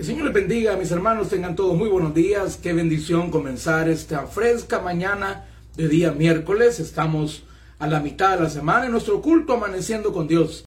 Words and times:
El 0.00 0.06
Señor 0.06 0.24
les 0.24 0.32
bendiga, 0.32 0.76
mis 0.78 0.90
hermanos, 0.92 1.28
tengan 1.28 1.54
todos 1.54 1.76
muy 1.76 1.90
buenos 1.90 2.14
días. 2.14 2.56
Qué 2.56 2.72
bendición 2.72 3.30
comenzar 3.30 3.86
esta 3.86 4.26
fresca 4.26 4.80
mañana 4.80 5.44
de 5.76 5.88
día 5.88 6.10
miércoles. 6.12 6.80
Estamos 6.80 7.42
a 7.78 7.86
la 7.86 8.00
mitad 8.00 8.38
de 8.38 8.44
la 8.44 8.48
semana 8.48 8.86
en 8.86 8.92
nuestro 8.92 9.20
culto 9.20 9.52
amaneciendo 9.52 10.10
con 10.10 10.26
Dios. 10.26 10.64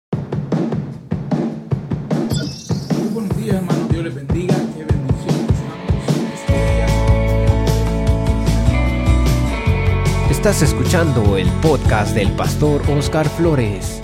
Muy 2.95 3.07
buenos 3.11 3.35
días, 3.35 3.55
hermanos. 3.55 3.89
Dios 3.89 4.03
les 4.03 4.13
bendiga. 4.13 4.53
Qué 4.53 4.85
bendición 4.85 5.47
estamos 5.49 6.03
este. 10.27 10.29
Estás 10.29 10.61
escuchando 10.61 11.37
el 11.37 11.49
podcast 11.63 12.13
del 12.13 12.31
pastor 12.33 12.83
Oscar 12.87 13.27
Flores. 13.27 14.02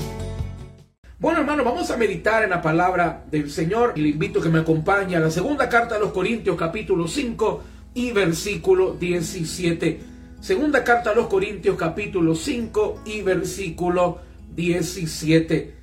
Bueno, 1.19 1.41
hermano, 1.41 1.65
vamos 1.65 1.91
a 1.91 1.97
meditar 1.97 2.45
en 2.45 2.51
la 2.51 2.61
palabra 2.61 3.25
del 3.29 3.51
Señor 3.51 3.91
y 3.97 4.03
le 4.03 4.07
invito 4.07 4.39
a 4.39 4.43
que 4.43 4.47
me 4.47 4.59
acompañe 4.59 5.17
a 5.17 5.19
la 5.19 5.29
segunda 5.29 5.67
carta 5.67 5.95
de 5.95 5.99
los 5.99 6.13
Corintios, 6.13 6.55
capítulo 6.55 7.09
5 7.09 7.61
y 7.93 8.13
versículo 8.13 8.93
17. 8.93 9.99
Segunda 10.39 10.81
carta 10.81 11.11
a 11.11 11.13
los 11.13 11.27
Corintios, 11.27 11.75
capítulo 11.75 12.35
5 12.35 13.01
y 13.03 13.21
versículo 13.21 14.19
17. 14.55 15.75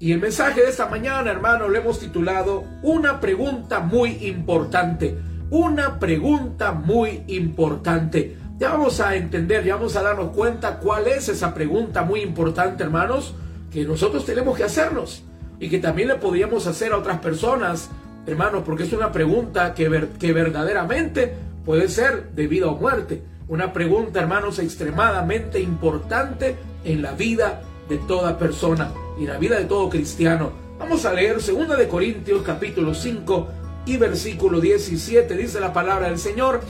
Y 0.00 0.12
el 0.12 0.20
mensaje 0.20 0.60
de 0.60 0.68
esta 0.68 0.84
mañana, 0.84 1.30
hermano, 1.30 1.70
le 1.70 1.78
hemos 1.78 1.98
titulado 1.98 2.64
Una 2.82 3.20
pregunta 3.20 3.80
muy 3.80 4.10
importante. 4.26 5.16
Una 5.48 5.98
pregunta 5.98 6.72
muy 6.72 7.22
importante. 7.28 8.36
Ya 8.58 8.72
vamos 8.72 9.00
a 9.00 9.16
entender, 9.16 9.64
ya 9.64 9.76
vamos 9.76 9.96
a 9.96 10.02
darnos 10.02 10.32
cuenta 10.32 10.78
cuál 10.78 11.06
es 11.06 11.30
esa 11.30 11.54
pregunta 11.54 12.02
muy 12.02 12.20
importante, 12.20 12.84
hermanos 12.84 13.34
que 13.74 13.84
nosotros 13.84 14.24
tenemos 14.24 14.56
que 14.56 14.62
hacernos 14.62 15.24
y 15.58 15.68
que 15.68 15.80
también 15.80 16.06
le 16.06 16.14
podríamos 16.14 16.68
hacer 16.68 16.92
a 16.92 16.98
otras 16.98 17.18
personas, 17.18 17.90
hermanos, 18.24 18.62
porque 18.64 18.84
es 18.84 18.92
una 18.92 19.10
pregunta 19.10 19.74
que, 19.74 20.10
que 20.20 20.32
verdaderamente 20.32 21.34
puede 21.64 21.88
ser 21.88 22.30
de 22.30 22.46
vida 22.46 22.68
o 22.68 22.76
muerte. 22.76 23.22
Una 23.48 23.72
pregunta, 23.72 24.20
hermanos, 24.20 24.60
extremadamente 24.60 25.60
importante 25.60 26.54
en 26.84 27.02
la 27.02 27.12
vida 27.14 27.62
de 27.88 27.98
toda 27.98 28.38
persona 28.38 28.92
y 29.18 29.26
la 29.26 29.38
vida 29.38 29.58
de 29.58 29.64
todo 29.64 29.90
cristiano. 29.90 30.52
Vamos 30.78 31.04
a 31.04 31.12
leer 31.12 31.38
2 31.44 31.76
de 31.76 31.88
Corintios 31.88 32.42
capítulo 32.42 32.94
5 32.94 33.48
y 33.86 33.96
versículo 33.96 34.60
17. 34.60 35.36
Dice 35.36 35.58
la 35.58 35.72
palabra 35.72 36.08
del 36.08 36.20
Señor. 36.20 36.60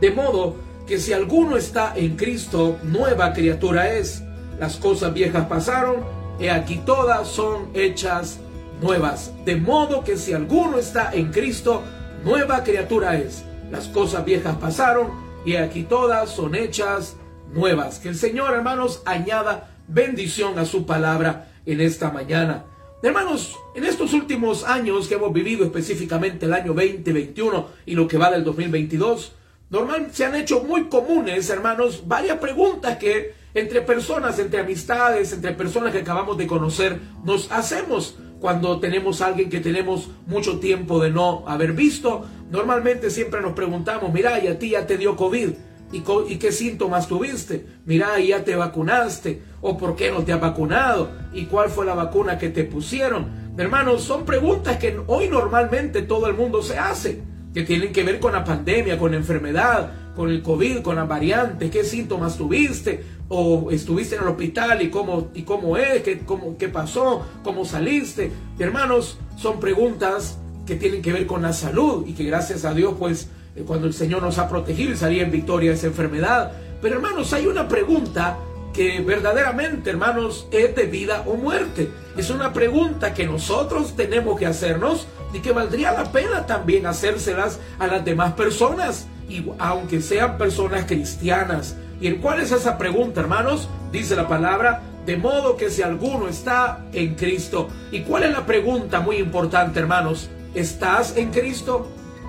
De 0.00 0.10
modo 0.10 0.56
que 0.84 0.98
si 0.98 1.12
alguno 1.12 1.56
está 1.56 1.92
en 1.94 2.16
Cristo, 2.16 2.76
nueva 2.82 3.32
criatura 3.32 3.92
es 3.94 4.25
las 4.58 4.76
cosas 4.76 5.12
viejas 5.12 5.46
pasaron, 5.46 6.04
y 6.38 6.48
aquí 6.48 6.80
todas 6.84 7.28
son 7.28 7.70
hechas 7.74 8.38
nuevas. 8.80 9.32
De 9.44 9.56
modo 9.56 10.04
que 10.04 10.16
si 10.16 10.32
alguno 10.32 10.78
está 10.78 11.12
en 11.12 11.32
Cristo, 11.32 11.82
nueva 12.24 12.62
criatura 12.62 13.16
es. 13.16 13.44
Las 13.70 13.88
cosas 13.88 14.24
viejas 14.24 14.56
pasaron, 14.56 15.08
y 15.44 15.56
aquí 15.56 15.82
todas 15.84 16.30
son 16.30 16.54
hechas 16.54 17.16
nuevas. 17.52 17.98
Que 17.98 18.08
el 18.08 18.16
Señor, 18.16 18.54
hermanos, 18.54 19.02
añada 19.04 19.70
bendición 19.88 20.58
a 20.58 20.64
su 20.64 20.86
palabra 20.86 21.52
en 21.64 21.80
esta 21.80 22.10
mañana. 22.10 22.64
Hermanos, 23.02 23.56
en 23.74 23.84
estos 23.84 24.14
últimos 24.14 24.64
años 24.64 25.06
que 25.06 25.14
hemos 25.14 25.32
vivido, 25.32 25.64
específicamente 25.64 26.46
el 26.46 26.54
año 26.54 26.72
2021 26.72 27.68
y 27.84 27.94
lo 27.94 28.08
que 28.08 28.18
va 28.18 28.30
del 28.30 28.42
2022, 28.42 29.32
normal 29.70 30.08
se 30.12 30.24
han 30.24 30.34
hecho 30.34 30.64
muy 30.64 30.88
comunes, 30.88 31.48
hermanos, 31.50 32.02
varias 32.06 32.38
preguntas 32.38 32.96
que 32.96 33.34
entre 33.56 33.80
personas, 33.80 34.38
entre 34.38 34.60
amistades, 34.60 35.32
entre 35.32 35.52
personas 35.52 35.90
que 35.90 36.00
acabamos 36.00 36.36
de 36.36 36.46
conocer, 36.46 37.00
nos 37.24 37.50
hacemos 37.50 38.18
cuando 38.38 38.78
tenemos 38.80 39.22
a 39.22 39.28
alguien 39.28 39.48
que 39.48 39.60
tenemos 39.60 40.10
mucho 40.26 40.58
tiempo 40.60 41.02
de 41.02 41.10
no 41.10 41.42
haber 41.48 41.72
visto. 41.72 42.26
Normalmente 42.50 43.08
siempre 43.08 43.40
nos 43.40 43.54
preguntamos, 43.54 44.12
mira, 44.12 44.44
y 44.44 44.48
a 44.48 44.58
ti 44.58 44.70
ya 44.70 44.86
te 44.86 44.98
dio 44.98 45.16
COVID. 45.16 45.52
¿Y, 45.90 46.36
qué 46.36 46.52
síntomas 46.52 47.08
tuviste? 47.08 47.64
Mira, 47.86 48.20
ya 48.20 48.44
te 48.44 48.56
vacunaste. 48.56 49.40
¿O 49.62 49.78
por 49.78 49.96
qué 49.96 50.10
no 50.10 50.22
te 50.22 50.34
has 50.34 50.40
vacunado? 50.40 51.12
¿Y 51.32 51.46
cuál 51.46 51.70
fue 51.70 51.86
la 51.86 51.94
vacuna 51.94 52.36
que 52.36 52.50
te 52.50 52.64
pusieron? 52.64 53.54
Hermanos, 53.56 54.02
son 54.02 54.26
preguntas 54.26 54.76
que 54.76 55.00
hoy 55.06 55.30
normalmente 55.30 56.02
todo 56.02 56.26
el 56.26 56.34
mundo 56.34 56.62
se 56.62 56.78
hace, 56.78 57.22
que 57.54 57.62
tienen 57.62 57.94
que 57.94 58.04
ver 58.04 58.20
con 58.20 58.34
la 58.34 58.44
pandemia, 58.44 58.98
con 58.98 59.12
la 59.12 59.16
enfermedad, 59.16 59.92
con 60.16 60.30
el 60.30 60.42
COVID, 60.42 60.80
con 60.80 60.96
las 60.96 61.06
variantes, 61.06 61.70
qué 61.70 61.84
síntomas 61.84 62.36
tuviste, 62.38 63.04
o 63.28 63.70
estuviste 63.70 64.16
en 64.16 64.22
el 64.22 64.28
hospital 64.28 64.82
y 64.82 64.90
cómo, 64.90 65.28
y 65.34 65.42
cómo 65.42 65.76
es, 65.76 66.02
qué, 66.02 66.20
cómo, 66.20 66.56
qué 66.56 66.68
pasó, 66.68 67.26
cómo 67.42 67.64
saliste. 67.64 68.30
Hermanos, 68.58 69.18
son 69.36 69.58
preguntas 69.60 70.38
que 70.66 70.76
tienen 70.76 71.02
que 71.02 71.12
ver 71.12 71.26
con 71.26 71.42
la 71.42 71.52
salud 71.52 72.04
y 72.06 72.12
que 72.12 72.24
gracias 72.24 72.64
a 72.64 72.74
Dios, 72.74 72.94
pues, 72.98 73.28
eh, 73.54 73.64
cuando 73.66 73.86
el 73.86 73.94
Señor 73.94 74.22
nos 74.22 74.38
ha 74.38 74.48
protegido 74.48 74.92
y 74.92 74.96
salía 74.96 75.22
en 75.22 75.30
victoria 75.30 75.72
esa 75.72 75.86
enfermedad. 75.86 76.52
Pero 76.82 76.96
hermanos, 76.96 77.32
hay 77.32 77.46
una 77.46 77.68
pregunta 77.68 78.36
que 78.72 79.00
verdaderamente, 79.00 79.88
hermanos, 79.90 80.46
es 80.50 80.76
de 80.76 80.84
vida 80.84 81.24
o 81.26 81.34
muerte. 81.34 81.90
Es 82.16 82.28
una 82.30 82.52
pregunta 82.52 83.14
que 83.14 83.26
nosotros 83.26 83.96
tenemos 83.96 84.38
que 84.38 84.46
hacernos 84.46 85.06
y 85.32 85.40
que 85.40 85.52
valdría 85.52 85.92
la 85.92 86.12
pena 86.12 86.46
también 86.46 86.86
hacérselas 86.86 87.58
a 87.78 87.86
las 87.86 88.04
demás 88.04 88.34
personas, 88.34 89.06
y 89.28 89.44
aunque 89.58 90.00
sean 90.00 90.38
personas 90.38 90.84
cristianas, 90.84 91.76
¿Y 92.00 92.12
cuál 92.12 92.40
es 92.40 92.52
esa 92.52 92.76
pregunta, 92.76 93.20
hermanos? 93.20 93.68
Dice 93.90 94.16
la 94.16 94.28
palabra, 94.28 94.82
de 95.06 95.16
modo 95.16 95.56
que 95.56 95.70
si 95.70 95.82
alguno 95.82 96.28
está 96.28 96.84
en 96.92 97.14
Cristo. 97.14 97.68
¿Y 97.90 98.00
cuál 98.00 98.24
es 98.24 98.32
la 98.32 98.44
pregunta 98.44 99.00
muy 99.00 99.16
importante, 99.16 99.80
hermanos? 99.80 100.28
¿Estás 100.54 101.16
en 101.16 101.30
Cristo? 101.30 101.88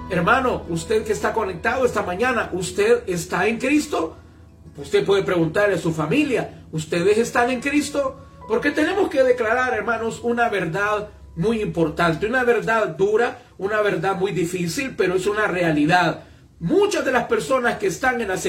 Hermano, 0.09 0.63
usted 0.69 1.03
que 1.03 1.11
está 1.11 1.33
conectado 1.33 1.85
esta 1.85 2.01
mañana, 2.01 2.49
¿usted 2.53 3.03
está 3.07 3.47
en 3.47 3.57
Cristo? 3.57 4.15
Usted 4.77 5.05
puede 5.05 5.23
preguntarle 5.23 5.75
a 5.75 5.79
su 5.79 5.91
familia, 5.91 6.63
¿ustedes 6.71 7.17
están 7.17 7.49
en 7.49 7.59
Cristo? 7.59 8.21
Porque 8.47 8.71
tenemos 8.71 9.09
que 9.09 9.23
declarar, 9.23 9.73
hermanos, 9.73 10.21
una 10.23 10.47
verdad 10.47 11.09
muy 11.35 11.61
importante, 11.61 12.25
una 12.25 12.43
verdad 12.45 12.95
dura, 12.95 13.39
una 13.57 13.81
verdad 13.81 14.15
muy 14.15 14.31
difícil, 14.31 14.95
pero 14.95 15.15
es 15.15 15.27
una 15.27 15.47
realidad. 15.47 16.23
Muchas 16.59 17.05
de 17.05 17.11
las 17.11 17.25
personas 17.25 17.77
que 17.77 17.87
están 17.87 18.19
en 18.19 18.29
las, 18.29 18.45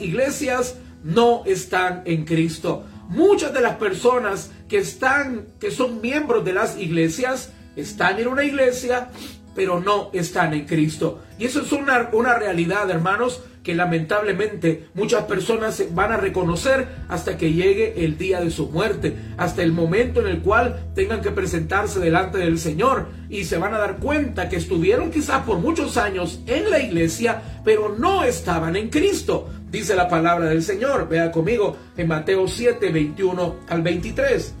iglesias 0.00 0.76
no 1.04 1.44
están 1.46 2.02
en 2.04 2.24
Cristo. 2.24 2.84
Muchas 3.08 3.54
de 3.54 3.60
las 3.60 3.76
personas 3.76 4.50
que 4.68 4.78
están, 4.78 5.46
que 5.60 5.70
son 5.70 6.00
miembros 6.00 6.44
de 6.44 6.52
las 6.52 6.76
iglesias, 6.76 7.52
están 7.76 8.18
en 8.18 8.26
una 8.26 8.42
iglesia, 8.42 9.10
pero 9.56 9.80
no 9.80 10.10
están 10.12 10.54
en 10.54 10.66
Cristo. 10.66 11.22
Y 11.38 11.46
eso 11.46 11.62
es 11.62 11.72
una, 11.72 12.10
una 12.12 12.34
realidad, 12.34 12.88
hermanos, 12.90 13.42
que 13.66 13.74
lamentablemente 13.74 14.86
muchas 14.94 15.24
personas 15.24 15.82
van 15.90 16.12
a 16.12 16.16
reconocer 16.16 16.86
hasta 17.08 17.36
que 17.36 17.52
llegue 17.52 18.04
el 18.04 18.16
día 18.16 18.40
de 18.40 18.52
su 18.52 18.68
muerte, 18.68 19.16
hasta 19.38 19.64
el 19.64 19.72
momento 19.72 20.20
en 20.20 20.28
el 20.28 20.40
cual 20.40 20.84
tengan 20.94 21.20
que 21.20 21.32
presentarse 21.32 21.98
delante 21.98 22.38
del 22.38 22.60
Señor 22.60 23.08
y 23.28 23.42
se 23.42 23.58
van 23.58 23.74
a 23.74 23.78
dar 23.78 23.96
cuenta 23.96 24.48
que 24.48 24.54
estuvieron 24.54 25.10
quizás 25.10 25.42
por 25.42 25.58
muchos 25.58 25.96
años 25.96 26.38
en 26.46 26.70
la 26.70 26.78
iglesia, 26.78 27.42
pero 27.64 27.96
no 27.98 28.22
estaban 28.22 28.76
en 28.76 28.88
Cristo. 28.88 29.50
Dice 29.68 29.96
la 29.96 30.08
palabra 30.08 30.46
del 30.46 30.62
Señor, 30.62 31.08
vea 31.08 31.32
conmigo 31.32 31.76
en 31.96 32.06
Mateo 32.06 32.46
7, 32.46 32.88
21 32.92 33.56
al 33.68 33.82
23. 33.82 34.54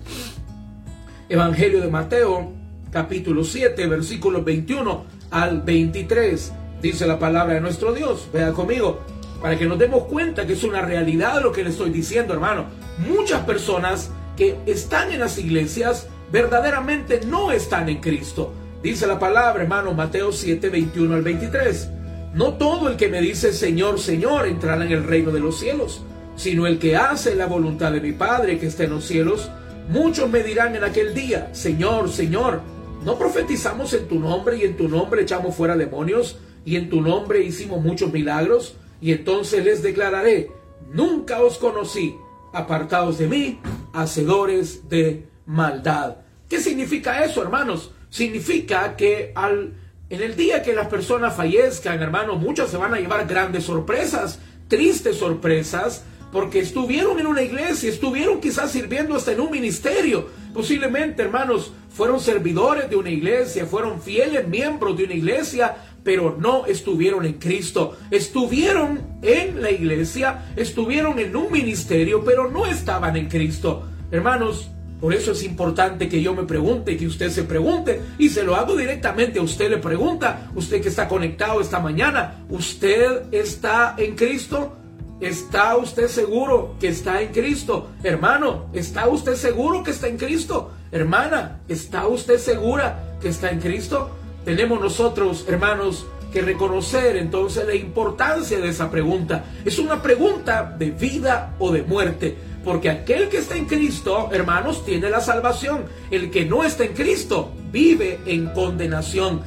Evangelio 1.28 1.80
de 1.80 1.88
Mateo 1.88 2.55
capítulo 2.96 3.44
7, 3.44 3.88
versículos 3.88 4.42
21 4.42 5.04
al 5.30 5.60
23. 5.60 6.52
Dice 6.80 7.06
la 7.06 7.18
palabra 7.18 7.52
de 7.52 7.60
nuestro 7.60 7.92
Dios. 7.92 8.26
Vea 8.32 8.52
conmigo, 8.52 9.00
para 9.42 9.58
que 9.58 9.66
nos 9.66 9.78
demos 9.78 10.04
cuenta 10.04 10.46
que 10.46 10.54
es 10.54 10.64
una 10.64 10.80
realidad 10.80 11.42
lo 11.42 11.52
que 11.52 11.62
le 11.62 11.68
estoy 11.68 11.90
diciendo, 11.90 12.32
hermano. 12.32 12.64
Muchas 12.96 13.42
personas 13.42 14.12
que 14.34 14.56
están 14.64 15.12
en 15.12 15.20
las 15.20 15.36
iglesias 15.36 16.08
verdaderamente 16.32 17.20
no 17.26 17.52
están 17.52 17.90
en 17.90 18.00
Cristo. 18.00 18.54
Dice 18.82 19.06
la 19.06 19.18
palabra, 19.18 19.64
hermano, 19.64 19.92
Mateo 19.92 20.32
7, 20.32 20.70
21 20.70 21.16
al 21.16 21.22
23. 21.22 21.90
No 22.32 22.54
todo 22.54 22.88
el 22.88 22.96
que 22.96 23.08
me 23.08 23.20
dice 23.20 23.52
Señor, 23.52 24.00
Señor 24.00 24.46
entrará 24.46 24.86
en 24.86 24.92
el 24.92 25.04
reino 25.04 25.32
de 25.32 25.40
los 25.40 25.58
cielos, 25.58 26.02
sino 26.34 26.66
el 26.66 26.78
que 26.78 26.96
hace 26.96 27.34
la 27.34 27.44
voluntad 27.44 27.92
de 27.92 28.00
mi 28.00 28.12
Padre 28.12 28.58
que 28.58 28.68
está 28.68 28.84
en 28.84 28.90
los 28.92 29.04
cielos. 29.04 29.50
Muchos 29.90 30.30
me 30.30 30.42
dirán 30.42 30.74
en 30.74 30.82
aquel 30.82 31.12
día, 31.12 31.50
Señor, 31.52 32.10
Señor, 32.10 32.62
¿no 33.04 33.18
profetizamos 33.18 33.92
en 33.92 34.08
tu 34.08 34.18
nombre 34.18 34.56
y 34.56 34.62
en 34.62 34.76
tu 34.76 34.88
nombre 34.88 35.22
echamos 35.22 35.54
fuera 35.54 35.76
demonios 35.76 36.38
y 36.64 36.76
en 36.76 36.90
tu 36.90 37.00
nombre 37.00 37.44
hicimos 37.44 37.82
muchos 37.82 38.12
milagros? 38.12 38.76
Y 39.00 39.12
entonces 39.12 39.64
les 39.64 39.82
declararé, 39.82 40.50
nunca 40.92 41.42
os 41.42 41.58
conocí, 41.58 42.16
apartados 42.52 43.18
de 43.18 43.28
mí, 43.28 43.60
hacedores 43.92 44.88
de 44.88 45.28
maldad. 45.44 46.16
¿Qué 46.48 46.60
significa 46.60 47.24
eso, 47.24 47.42
hermanos? 47.42 47.92
Significa 48.08 48.96
que 48.96 49.32
al, 49.34 49.74
en 50.08 50.22
el 50.22 50.36
día 50.36 50.62
que 50.62 50.74
las 50.74 50.88
personas 50.88 51.34
fallezcan, 51.34 52.00
hermanos, 52.00 52.40
muchos 52.40 52.70
se 52.70 52.76
van 52.76 52.94
a 52.94 53.00
llevar 53.00 53.26
grandes 53.26 53.64
sorpresas, 53.64 54.38
tristes 54.68 55.16
sorpresas, 55.16 56.04
porque 56.32 56.60
estuvieron 56.60 57.18
en 57.18 57.26
una 57.26 57.42
iglesia, 57.42 57.88
estuvieron 57.88 58.40
quizás 58.40 58.70
sirviendo 58.70 59.16
hasta 59.16 59.32
en 59.32 59.40
un 59.40 59.50
ministerio. 59.50 60.28
Posiblemente, 60.52 61.22
hermanos, 61.22 61.72
fueron 61.96 62.20
servidores 62.20 62.90
de 62.90 62.96
una 62.96 63.08
iglesia, 63.08 63.64
fueron 63.64 64.02
fieles 64.02 64.46
miembros 64.46 64.98
de 64.98 65.04
una 65.04 65.14
iglesia, 65.14 65.76
pero 66.04 66.36
no 66.38 66.66
estuvieron 66.66 67.24
en 67.24 67.34
Cristo. 67.34 67.96
Estuvieron 68.10 69.00
en 69.22 69.62
la 69.62 69.70
iglesia, 69.70 70.44
estuvieron 70.56 71.18
en 71.18 71.34
un 71.34 71.50
ministerio, 71.50 72.22
pero 72.22 72.50
no 72.50 72.66
estaban 72.66 73.16
en 73.16 73.28
Cristo. 73.30 73.86
Hermanos, 74.10 74.70
por 75.00 75.14
eso 75.14 75.32
es 75.32 75.42
importante 75.42 76.06
que 76.06 76.20
yo 76.20 76.34
me 76.34 76.42
pregunte, 76.42 76.98
que 76.98 77.06
usted 77.06 77.30
se 77.30 77.44
pregunte, 77.44 78.02
y 78.18 78.28
se 78.28 78.44
lo 78.44 78.56
hago 78.56 78.76
directamente 78.76 79.38
a 79.38 79.42
usted 79.42 79.70
le 79.70 79.78
pregunta, 79.78 80.50
usted 80.54 80.82
que 80.82 80.90
está 80.90 81.08
conectado 81.08 81.62
esta 81.62 81.80
mañana, 81.80 82.44
¿usted 82.50 83.32
está 83.32 83.94
en 83.96 84.16
Cristo? 84.16 84.76
¿Está 85.18 85.78
usted 85.78 86.08
seguro 86.08 86.76
que 86.78 86.88
está 86.88 87.22
en 87.22 87.32
Cristo? 87.32 87.88
Hermano, 88.02 88.66
¿está 88.74 89.08
usted 89.08 89.34
seguro 89.34 89.82
que 89.82 89.92
está 89.92 90.08
en 90.08 90.18
Cristo? 90.18 90.72
Hermana, 90.92 91.60
¿está 91.68 92.06
usted 92.06 92.38
segura 92.38 93.16
que 93.20 93.28
está 93.28 93.50
en 93.50 93.60
Cristo? 93.60 94.10
Tenemos 94.44 94.80
nosotros, 94.80 95.44
hermanos, 95.48 96.06
que 96.32 96.42
reconocer 96.42 97.16
entonces 97.16 97.66
la 97.66 97.74
importancia 97.74 98.58
de 98.58 98.68
esa 98.68 98.90
pregunta. 98.90 99.44
Es 99.64 99.78
una 99.78 100.02
pregunta 100.02 100.74
de 100.78 100.90
vida 100.90 101.54
o 101.58 101.72
de 101.72 101.82
muerte. 101.82 102.36
Porque 102.64 102.90
aquel 102.90 103.28
que 103.28 103.38
está 103.38 103.56
en 103.56 103.66
Cristo, 103.66 104.28
hermanos, 104.32 104.84
tiene 104.84 105.08
la 105.08 105.20
salvación. 105.20 105.84
El 106.10 106.30
que 106.30 106.44
no 106.44 106.64
está 106.64 106.84
en 106.84 106.94
Cristo 106.94 107.52
vive 107.70 108.18
en 108.26 108.46
condenación. 108.48 109.40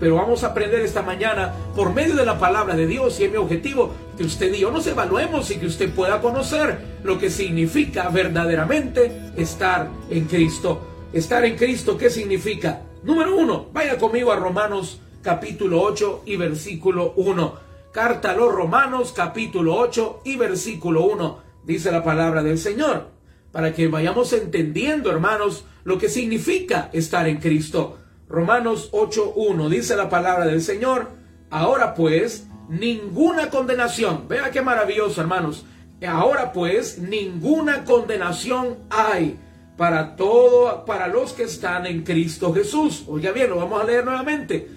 Pero 0.00 0.16
vamos 0.16 0.44
a 0.44 0.48
aprender 0.48 0.80
esta 0.80 1.02
mañana 1.02 1.52
por 1.74 1.92
medio 1.92 2.16
de 2.16 2.26
la 2.26 2.38
palabra 2.38 2.74
de 2.74 2.86
Dios 2.86 3.18
y 3.20 3.24
es 3.24 3.30
mi 3.30 3.36
objetivo 3.36 3.94
que 4.16 4.24
usted 4.24 4.52
y 4.52 4.60
yo 4.60 4.70
nos 4.70 4.86
evaluemos 4.86 5.50
y 5.50 5.56
que 5.56 5.66
usted 5.66 5.90
pueda 5.90 6.20
conocer 6.20 6.78
lo 7.02 7.18
que 7.18 7.30
significa 7.30 8.08
verdaderamente 8.08 9.32
estar 9.36 9.88
en 10.10 10.24
Cristo. 10.24 10.80
Estar 11.12 11.44
en 11.44 11.56
Cristo, 11.56 11.96
¿qué 11.96 12.10
significa? 12.10 12.82
Número 13.02 13.36
uno, 13.36 13.68
vaya 13.72 13.98
conmigo 13.98 14.32
a 14.32 14.36
Romanos 14.36 15.00
capítulo 15.22 15.80
8 15.82 16.22
y 16.26 16.36
versículo 16.36 17.12
1. 17.16 17.54
Carta 17.92 18.32
a 18.32 18.36
los 18.36 18.52
Romanos 18.52 19.12
capítulo 19.14 19.76
8 19.76 20.22
y 20.24 20.36
versículo 20.36 21.04
1 21.04 21.44
dice 21.66 21.90
la 21.90 22.04
palabra 22.04 22.42
del 22.42 22.58
Señor, 22.58 23.08
para 23.52 23.72
que 23.72 23.88
vayamos 23.88 24.32
entendiendo, 24.32 25.10
hermanos, 25.10 25.64
lo 25.84 25.98
que 25.98 26.08
significa 26.08 26.90
estar 26.92 27.28
en 27.28 27.38
Cristo. 27.38 27.98
Romanos 28.34 28.90
8.1 28.90 29.68
dice 29.68 29.94
la 29.94 30.08
palabra 30.08 30.46
del 30.46 30.60
Señor, 30.60 31.08
ahora 31.50 31.94
pues, 31.94 32.48
ninguna 32.68 33.48
condenación, 33.48 34.26
vea 34.26 34.50
qué 34.50 34.60
maravilloso, 34.60 35.20
hermanos, 35.20 35.64
ahora 36.04 36.52
pues, 36.52 36.98
ninguna 36.98 37.84
condenación 37.84 38.78
hay 38.90 39.38
para 39.76 40.16
todo, 40.16 40.84
para 40.84 41.06
los 41.06 41.32
que 41.32 41.44
están 41.44 41.86
en 41.86 42.02
Cristo 42.02 42.52
Jesús. 42.52 43.04
Oiga 43.06 43.30
bien, 43.30 43.50
lo 43.50 43.56
vamos 43.56 43.80
a 43.80 43.84
leer 43.84 44.04
nuevamente. 44.04 44.68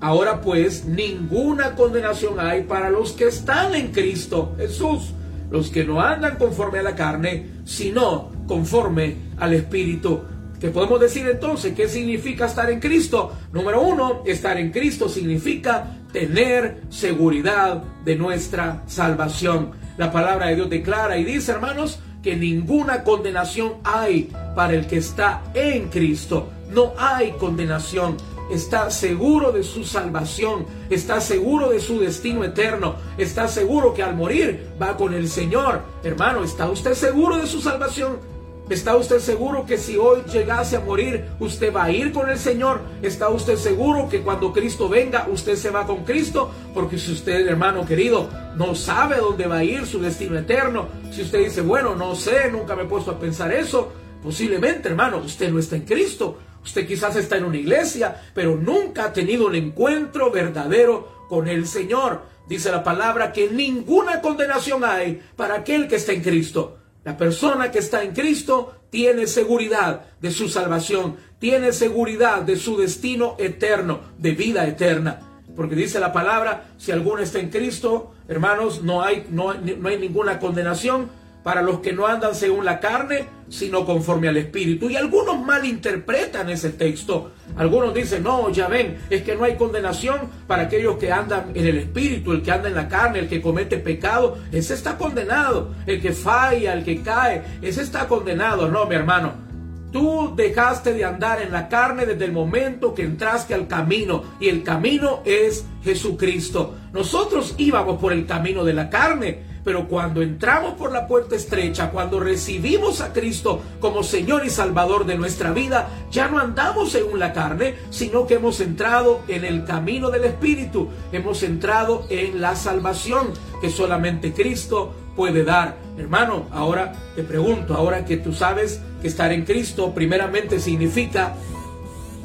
Ahora 0.00 0.40
pues, 0.40 0.86
ninguna 0.86 1.74
condenación 1.74 2.40
hay 2.40 2.62
para 2.62 2.88
los 2.88 3.12
que 3.12 3.26
están 3.26 3.74
en 3.74 3.92
Cristo 3.92 4.54
Jesús 4.56 5.12
los 5.50 5.68
que 5.68 5.84
no 5.84 6.00
andan 6.00 6.38
conforme 6.38 6.78
a 6.78 6.82
la 6.82 6.96
carne, 6.96 7.46
sino 7.66 8.32
conforme 8.46 9.16
al 9.38 9.52
Espíritu. 9.52 10.22
¿Qué 10.62 10.70
podemos 10.70 11.00
decir 11.00 11.26
entonces? 11.26 11.74
¿Qué 11.74 11.88
significa 11.88 12.46
estar 12.46 12.70
en 12.70 12.78
Cristo? 12.78 13.32
Número 13.52 13.80
uno, 13.80 14.22
estar 14.24 14.56
en 14.58 14.70
Cristo 14.70 15.08
significa 15.08 15.98
tener 16.12 16.82
seguridad 16.88 17.82
de 18.04 18.14
nuestra 18.14 18.84
salvación. 18.86 19.72
La 19.96 20.12
palabra 20.12 20.46
de 20.46 20.54
Dios 20.54 20.70
declara 20.70 21.18
y 21.18 21.24
dice, 21.24 21.50
hermanos, 21.50 21.98
que 22.22 22.36
ninguna 22.36 23.02
condenación 23.02 23.72
hay 23.82 24.30
para 24.54 24.74
el 24.74 24.86
que 24.86 24.98
está 24.98 25.42
en 25.52 25.88
Cristo. 25.88 26.52
No 26.70 26.92
hay 26.96 27.32
condenación 27.32 28.16
está 28.52 28.90
seguro 28.90 29.50
de 29.50 29.62
su 29.62 29.82
salvación, 29.82 30.66
está 30.90 31.20
seguro 31.20 31.70
de 31.70 31.80
su 31.80 31.98
destino 31.98 32.44
eterno, 32.44 32.96
está 33.16 33.48
seguro 33.48 33.94
que 33.94 34.02
al 34.02 34.14
morir 34.14 34.72
va 34.80 34.96
con 34.96 35.14
el 35.14 35.28
Señor. 35.28 35.82
Hermano, 36.04 36.44
¿está 36.44 36.68
usted 36.68 36.92
seguro 36.92 37.38
de 37.38 37.46
su 37.46 37.60
salvación? 37.60 38.31
¿Está 38.70 38.96
usted 38.96 39.18
seguro 39.18 39.66
que 39.66 39.76
si 39.76 39.96
hoy 39.96 40.22
llegase 40.32 40.76
a 40.76 40.80
morir, 40.80 41.26
usted 41.40 41.74
va 41.74 41.84
a 41.84 41.90
ir 41.90 42.12
con 42.12 42.30
el 42.30 42.38
Señor? 42.38 42.80
¿Está 43.02 43.28
usted 43.28 43.56
seguro 43.56 44.08
que 44.08 44.22
cuando 44.22 44.52
Cristo 44.52 44.88
venga, 44.88 45.26
usted 45.30 45.56
se 45.56 45.70
va 45.70 45.86
con 45.86 46.04
Cristo? 46.04 46.50
Porque 46.72 46.96
si 46.96 47.12
usted, 47.12 47.46
hermano 47.48 47.84
querido, 47.84 48.30
no 48.56 48.74
sabe 48.74 49.16
dónde 49.16 49.46
va 49.46 49.58
a 49.58 49.64
ir 49.64 49.84
su 49.84 50.00
destino 50.00 50.38
eterno, 50.38 50.88
si 51.10 51.22
usted 51.22 51.40
dice, 51.40 51.60
bueno, 51.60 51.96
no 51.96 52.14
sé, 52.14 52.50
nunca 52.50 52.76
me 52.76 52.84
he 52.84 52.86
puesto 52.86 53.10
a 53.10 53.18
pensar 53.18 53.52
eso, 53.52 53.92
posiblemente, 54.22 54.88
hermano, 54.88 55.18
usted 55.18 55.50
no 55.50 55.58
está 55.58 55.76
en 55.76 55.82
Cristo. 55.82 56.38
Usted 56.64 56.86
quizás 56.86 57.16
está 57.16 57.36
en 57.36 57.44
una 57.44 57.56
iglesia, 57.56 58.22
pero 58.32 58.56
nunca 58.56 59.06
ha 59.06 59.12
tenido 59.12 59.48
un 59.48 59.56
encuentro 59.56 60.30
verdadero 60.30 61.26
con 61.28 61.48
el 61.48 61.66
Señor. 61.66 62.22
Dice 62.48 62.70
la 62.70 62.84
palabra 62.84 63.32
que 63.32 63.50
ninguna 63.50 64.20
condenación 64.20 64.84
hay 64.84 65.20
para 65.36 65.56
aquel 65.56 65.88
que 65.88 65.96
está 65.96 66.12
en 66.12 66.22
Cristo. 66.22 66.78
La 67.04 67.16
persona 67.16 67.70
que 67.70 67.80
está 67.80 68.02
en 68.02 68.12
Cristo 68.12 68.76
tiene 68.90 69.26
seguridad 69.26 70.02
de 70.20 70.30
su 70.30 70.48
salvación, 70.48 71.16
tiene 71.38 71.72
seguridad 71.72 72.42
de 72.42 72.56
su 72.56 72.76
destino 72.76 73.36
eterno, 73.38 74.00
de 74.18 74.32
vida 74.32 74.66
eterna. 74.66 75.20
Porque 75.56 75.74
dice 75.74 75.98
la 75.98 76.12
palabra, 76.12 76.68
si 76.78 76.92
alguno 76.92 77.22
está 77.22 77.40
en 77.40 77.50
Cristo, 77.50 78.12
hermanos, 78.28 78.82
no 78.82 79.02
hay, 79.02 79.26
no, 79.30 79.52
no 79.54 79.88
hay 79.88 79.98
ninguna 79.98 80.38
condenación, 80.38 81.10
para 81.42 81.62
los 81.62 81.80
que 81.80 81.92
no 81.92 82.06
andan 82.06 82.34
según 82.34 82.64
la 82.64 82.80
carne, 82.80 83.26
sino 83.48 83.84
conforme 83.84 84.28
al 84.28 84.36
Espíritu. 84.36 84.88
Y 84.88 84.96
algunos 84.96 85.40
malinterpretan 85.40 86.48
ese 86.50 86.70
texto. 86.70 87.32
Algunos 87.56 87.92
dicen, 87.94 88.22
no, 88.22 88.50
ya 88.50 88.68
ven, 88.68 88.98
es 89.10 89.22
que 89.22 89.34
no 89.34 89.44
hay 89.44 89.56
condenación 89.56 90.20
para 90.46 90.64
aquellos 90.64 90.96
que 90.96 91.12
andan 91.12 91.50
en 91.54 91.66
el 91.66 91.78
Espíritu, 91.78 92.32
el 92.32 92.42
que 92.42 92.52
anda 92.52 92.68
en 92.68 92.74
la 92.74 92.88
carne, 92.88 93.18
el 93.18 93.28
que 93.28 93.42
comete 93.42 93.78
pecado, 93.78 94.38
ese 94.52 94.74
está 94.74 94.96
condenado. 94.96 95.74
El 95.86 96.00
que 96.00 96.12
falla, 96.12 96.72
el 96.72 96.84
que 96.84 97.02
cae, 97.02 97.42
ese 97.60 97.82
está 97.82 98.06
condenado. 98.06 98.68
No, 98.68 98.86
mi 98.86 98.94
hermano. 98.94 99.52
Tú 99.92 100.32
dejaste 100.34 100.94
de 100.94 101.04
andar 101.04 101.42
en 101.42 101.52
la 101.52 101.68
carne 101.68 102.06
desde 102.06 102.24
el 102.24 102.32
momento 102.32 102.94
que 102.94 103.02
entraste 103.02 103.52
al 103.52 103.68
camino 103.68 104.24
y 104.40 104.48
el 104.48 104.62
camino 104.62 105.20
es 105.26 105.66
Jesucristo. 105.84 106.74
Nosotros 106.94 107.54
íbamos 107.58 108.00
por 108.00 108.14
el 108.14 108.24
camino 108.24 108.64
de 108.64 108.72
la 108.72 108.88
carne, 108.88 109.51
pero 109.64 109.88
cuando 109.88 110.22
entramos 110.22 110.74
por 110.74 110.92
la 110.92 111.06
puerta 111.06 111.36
estrecha, 111.36 111.90
cuando 111.90 112.20
recibimos 112.20 113.00
a 113.00 113.12
Cristo 113.12 113.60
como 113.80 114.02
Señor 114.02 114.44
y 114.44 114.50
Salvador 114.50 115.06
de 115.06 115.16
nuestra 115.16 115.52
vida, 115.52 115.88
ya 116.10 116.28
no 116.28 116.38
andamos 116.38 116.92
según 116.92 117.18
la 117.18 117.32
carne, 117.32 117.76
sino 117.90 118.26
que 118.26 118.34
hemos 118.34 118.60
entrado 118.60 119.20
en 119.28 119.44
el 119.44 119.64
camino 119.64 120.10
del 120.10 120.24
Espíritu, 120.24 120.88
hemos 121.12 121.42
entrado 121.42 122.06
en 122.08 122.40
la 122.40 122.56
salvación 122.56 123.28
que 123.60 123.70
solamente 123.70 124.32
Cristo 124.32 124.94
puede 125.14 125.44
dar. 125.44 125.76
Hermano, 125.98 126.46
ahora 126.50 126.92
te 127.14 127.22
pregunto, 127.22 127.74
ahora 127.74 128.04
que 128.04 128.16
tú 128.16 128.32
sabes 128.32 128.80
que 129.00 129.08
estar 129.08 129.32
en 129.32 129.44
Cristo 129.44 129.92
primeramente 129.94 130.58
significa 130.58 131.34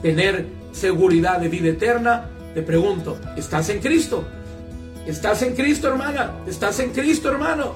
tener 0.02 0.48
seguridad 0.72 1.40
de 1.40 1.50
vida 1.50 1.70
eterna, 1.70 2.30
te 2.54 2.62
pregunto, 2.62 3.18
¿estás 3.36 3.70
en 3.70 3.80
Cristo? 3.80 4.26
Estás 5.08 5.42
en 5.42 5.56
Cristo, 5.56 5.88
hermana. 5.88 6.44
Estás 6.48 6.82
en 6.82 6.92
Cristo, 6.92 7.30
hermano. 7.30 7.76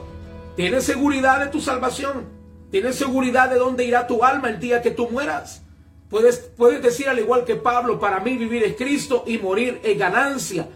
Tienes 0.57 0.83
seguridad 0.83 1.39
de 1.39 1.47
tu 1.47 1.61
salvación. 1.61 2.25
Tienes 2.69 2.97
seguridad 2.97 3.49
de 3.49 3.57
dónde 3.57 3.85
irá 3.85 4.05
tu 4.05 4.25
alma 4.25 4.49
el 4.49 4.59
día 4.59 4.81
que 4.81 4.91
tú 4.91 5.09
mueras. 5.09 5.63
Puedes, 6.09 6.39
puedes 6.39 6.83
decir 6.83 7.07
al 7.07 7.19
igual 7.19 7.45
que 7.45 7.55
Pablo, 7.55 8.01
para 8.01 8.19
mí 8.19 8.37
vivir 8.37 8.63
es 8.63 8.75
Cristo 8.75 9.23
y 9.25 9.37
morir 9.37 9.79
es 9.81 9.97
ganancia. 9.97 10.67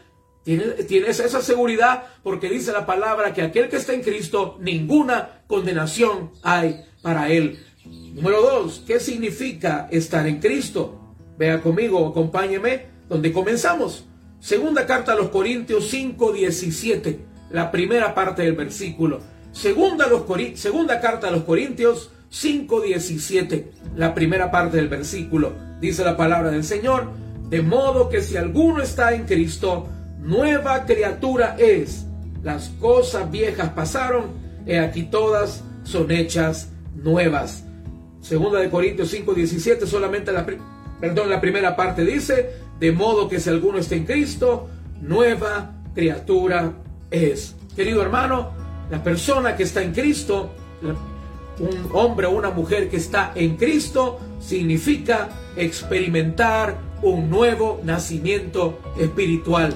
Tienes, 0.44 0.88
tienes 0.88 1.20
esa 1.20 1.42
seguridad 1.42 2.06
porque 2.24 2.50
dice 2.50 2.72
la 2.72 2.86
palabra 2.86 3.34
que 3.34 3.42
aquel 3.42 3.68
que 3.68 3.76
está 3.76 3.92
en 3.94 4.02
Cristo, 4.02 4.58
ninguna 4.62 5.42
condenación 5.48 6.32
hay 6.42 6.86
para 7.02 7.30
él. 7.30 7.60
Número 7.84 8.42
dos, 8.42 8.82
¿qué 8.88 9.02
significa 9.02 9.90
estar 9.92 10.26
en 10.26 10.40
Cristo? 10.40 11.02
Vea 11.38 11.62
conmigo, 11.62 12.08
acompáñeme, 12.08 12.86
donde 13.10 13.34
comenzamos. 13.34 14.06
Segunda 14.46 14.86
carta 14.86 15.14
a 15.14 15.16
los 15.16 15.30
Corintios 15.30 15.90
5, 15.90 16.34
17, 16.34 17.20
la 17.50 17.72
primera 17.72 18.14
parte 18.14 18.44
del 18.44 18.54
versículo. 18.54 19.20
Segunda, 19.52 20.06
los 20.06 20.22
segunda 20.54 21.02
carta 21.02 21.30
a 21.30 21.32
los 21.32 21.46
Corintios 21.46 22.12
5, 22.30 22.82
17, 22.82 23.72
la 23.96 24.14
primera 24.14 24.52
parte 24.52 24.78
del 24.78 24.88
versículo. 24.88 25.54
Dice 25.82 26.06
la 26.06 26.16
palabra 26.16 26.52
del 26.52 26.64
Señor, 26.64 27.10
de 27.50 27.64
modo 27.64 28.08
que 28.08 28.22
si 28.22 28.38
alguno 28.38 28.84
está 28.84 29.16
en 29.16 29.26
Cristo, 29.26 29.88
nueva 30.20 30.86
criatura 30.86 31.56
es. 31.58 32.06
Las 32.44 32.70
cosas 32.80 33.32
viejas 33.32 33.70
pasaron, 33.70 34.26
y 34.68 34.74
aquí 34.74 35.06
todas 35.06 35.64
son 35.86 36.12
hechas 36.12 36.70
nuevas. 36.94 37.64
Segunda 38.22 38.60
de 38.60 38.70
Corintios 38.70 39.10
5, 39.10 39.34
17, 39.34 39.88
solamente 39.88 40.32
la, 40.32 40.46
perdón, 41.02 41.32
la 41.32 41.42
primera 41.42 41.76
parte 41.76 42.06
dice, 42.06 42.65
de 42.80 42.92
modo 42.92 43.28
que 43.28 43.40
si 43.40 43.50
alguno 43.50 43.80
está 43.80 43.96
en 43.96 44.06
Cristo, 44.06 44.70
nueva 45.02 45.72
criatura 45.94 46.74
es. 47.10 47.56
Querido 47.76 48.02
hermano, 48.02 48.52
la 48.90 49.04
persona 49.04 49.56
que 49.56 49.64
está 49.64 49.82
en 49.82 49.94
Cristo, 49.94 50.52
un 51.60 51.90
hombre 51.94 52.28
o 52.28 52.32
una 52.32 52.52
mujer 52.52 52.90
que 52.90 52.98
está 52.98 53.32
en 53.36 53.56
Cristo 53.56 54.20
significa 54.40 55.30
experimentar 55.56 56.78
un 57.02 57.30
nuevo 57.30 57.82
nacimiento 57.84 58.80
espiritual. 58.98 59.74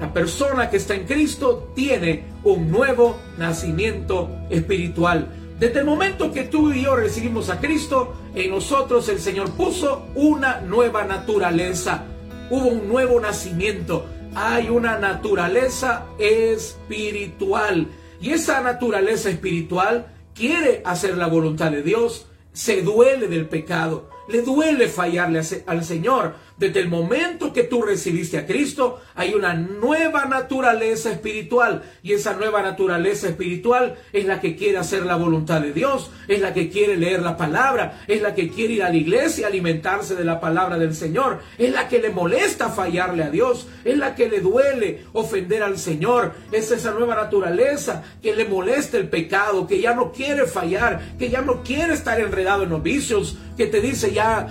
La 0.00 0.12
persona 0.12 0.70
que 0.70 0.78
está 0.78 0.94
en 0.94 1.06
Cristo 1.06 1.72
tiene 1.74 2.24
un 2.42 2.70
nuevo 2.70 3.16
nacimiento 3.38 4.30
espiritual. 4.48 5.28
Desde 5.58 5.80
el 5.80 5.84
momento 5.84 6.32
que 6.32 6.44
tú 6.44 6.72
y 6.72 6.84
yo 6.84 6.96
recibimos 6.96 7.50
a 7.50 7.60
Cristo, 7.60 8.14
en 8.34 8.50
nosotros 8.50 9.08
el 9.10 9.18
Señor 9.20 9.50
puso 9.50 10.06
una 10.14 10.60
nueva 10.62 11.04
naturaleza. 11.04 12.04
Hubo 12.50 12.66
un 12.66 12.88
nuevo 12.88 13.20
nacimiento. 13.20 14.06
Hay 14.34 14.68
una 14.68 14.98
naturaleza 14.98 16.06
espiritual. 16.18 17.86
Y 18.20 18.32
esa 18.32 18.60
naturaleza 18.60 19.30
espiritual 19.30 20.06
quiere 20.34 20.82
hacer 20.84 21.16
la 21.16 21.26
voluntad 21.26 21.70
de 21.70 21.82
Dios, 21.82 22.26
se 22.52 22.82
duele 22.82 23.28
del 23.28 23.48
pecado, 23.48 24.10
le 24.28 24.42
duele 24.42 24.88
fallarle 24.88 25.40
al 25.66 25.84
Señor, 25.84 26.34
desde 26.60 26.80
el 26.80 26.88
momento 26.88 27.54
que 27.54 27.62
tú 27.62 27.80
recibiste 27.80 28.36
a 28.36 28.46
Cristo, 28.46 29.00
hay 29.14 29.32
una 29.32 29.54
nueva 29.54 30.26
naturaleza 30.26 31.10
espiritual. 31.10 31.82
Y 32.02 32.12
esa 32.12 32.34
nueva 32.34 32.60
naturaleza 32.60 33.28
espiritual 33.28 33.96
es 34.12 34.26
la 34.26 34.42
que 34.42 34.56
quiere 34.56 34.76
hacer 34.76 35.06
la 35.06 35.16
voluntad 35.16 35.62
de 35.62 35.72
Dios, 35.72 36.10
es 36.28 36.38
la 36.42 36.52
que 36.52 36.68
quiere 36.68 36.98
leer 36.98 37.22
la 37.22 37.38
palabra, 37.38 38.02
es 38.06 38.20
la 38.20 38.34
que 38.34 38.50
quiere 38.50 38.74
ir 38.74 38.82
a 38.82 38.90
la 38.90 38.96
iglesia, 38.96 39.46
alimentarse 39.46 40.14
de 40.14 40.24
la 40.24 40.38
palabra 40.38 40.76
del 40.76 40.94
Señor, 40.94 41.40
es 41.56 41.72
la 41.72 41.88
que 41.88 41.98
le 41.98 42.10
molesta 42.10 42.68
fallarle 42.68 43.22
a 43.22 43.30
Dios, 43.30 43.66
es 43.82 43.96
la 43.96 44.14
que 44.14 44.28
le 44.28 44.40
duele 44.40 45.06
ofender 45.14 45.62
al 45.62 45.78
Señor. 45.78 46.34
Es 46.52 46.70
esa 46.70 46.90
nueva 46.90 47.14
naturaleza 47.14 48.04
que 48.22 48.36
le 48.36 48.44
molesta 48.44 48.98
el 48.98 49.08
pecado, 49.08 49.66
que 49.66 49.80
ya 49.80 49.94
no 49.94 50.12
quiere 50.12 50.44
fallar, 50.44 51.16
que 51.18 51.30
ya 51.30 51.40
no 51.40 51.62
quiere 51.62 51.94
estar 51.94 52.20
enredado 52.20 52.64
en 52.64 52.68
los 52.68 52.82
vicios, 52.82 53.38
que 53.56 53.66
te 53.66 53.80
dice 53.80 54.12
ya 54.12 54.46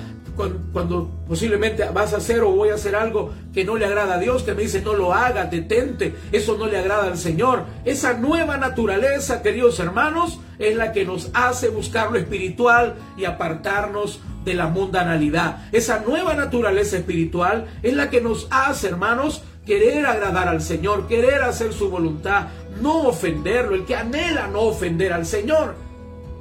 cuando, 0.72 1.10
posiblemente 1.28 1.84
vas 1.94 2.14
a 2.14 2.18
hacer 2.18 2.42
o 2.42 2.52
voy 2.52 2.70
a 2.70 2.76
hacer 2.76 2.96
algo 2.96 3.34
que 3.54 3.66
no 3.66 3.76
le 3.76 3.86
agrada 3.86 4.16
a 4.16 4.20
Dios, 4.20 4.44
que 4.44 4.54
me 4.54 4.64
dice 4.64 4.82
no 4.82 4.94
lo 4.94 5.14
haga, 5.14 5.46
detente, 5.46 6.16
eso 6.32 6.58
no 6.58 6.66
le 6.66 6.78
agrada 6.78 7.08
al 7.08 7.18
Señor. 7.18 7.66
Esa 7.84 8.14
nueva 8.14 8.58
naturaleza, 8.58 9.42
queridos 9.42 9.80
hermanos, 9.80 10.40
es 10.58 10.78
la 10.78 10.94
que 10.94 11.04
nos 11.04 11.30
hace 11.34 11.68
buscar 11.70 12.12
lo 12.12 12.18
espiritual 12.18 12.96
y 13.18 13.26
apartarnos 13.26 14.22
de 14.46 14.54
la 14.54 14.68
mundanalidad. 14.68 15.68
Esa 15.74 16.00
nueva 16.00 16.34
naturaleza 16.36 16.98
espiritual 16.98 17.68
es 17.84 17.94
la 17.94 18.10
que 18.10 18.22
nos 18.22 18.48
hace, 18.50 18.88
hermanos, 18.88 19.44
querer 19.66 20.06
agradar 20.06 20.48
al 20.48 20.62
Señor, 20.62 21.08
querer 21.08 21.42
hacer 21.42 21.74
su 21.74 21.90
voluntad, 21.90 22.48
no 22.82 23.08
ofenderlo, 23.08 23.76
el 23.76 23.86
que 23.86 23.96
anhela 23.96 24.48
no 24.48 24.62
ofender 24.62 25.12
al 25.12 25.26
Señor. 25.26 25.76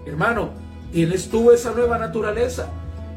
Hermano, 0.06 0.50
¿tienes 0.92 1.28
tú 1.28 1.50
esa 1.50 1.72
nueva 1.72 1.98
naturaleza? 1.98 2.70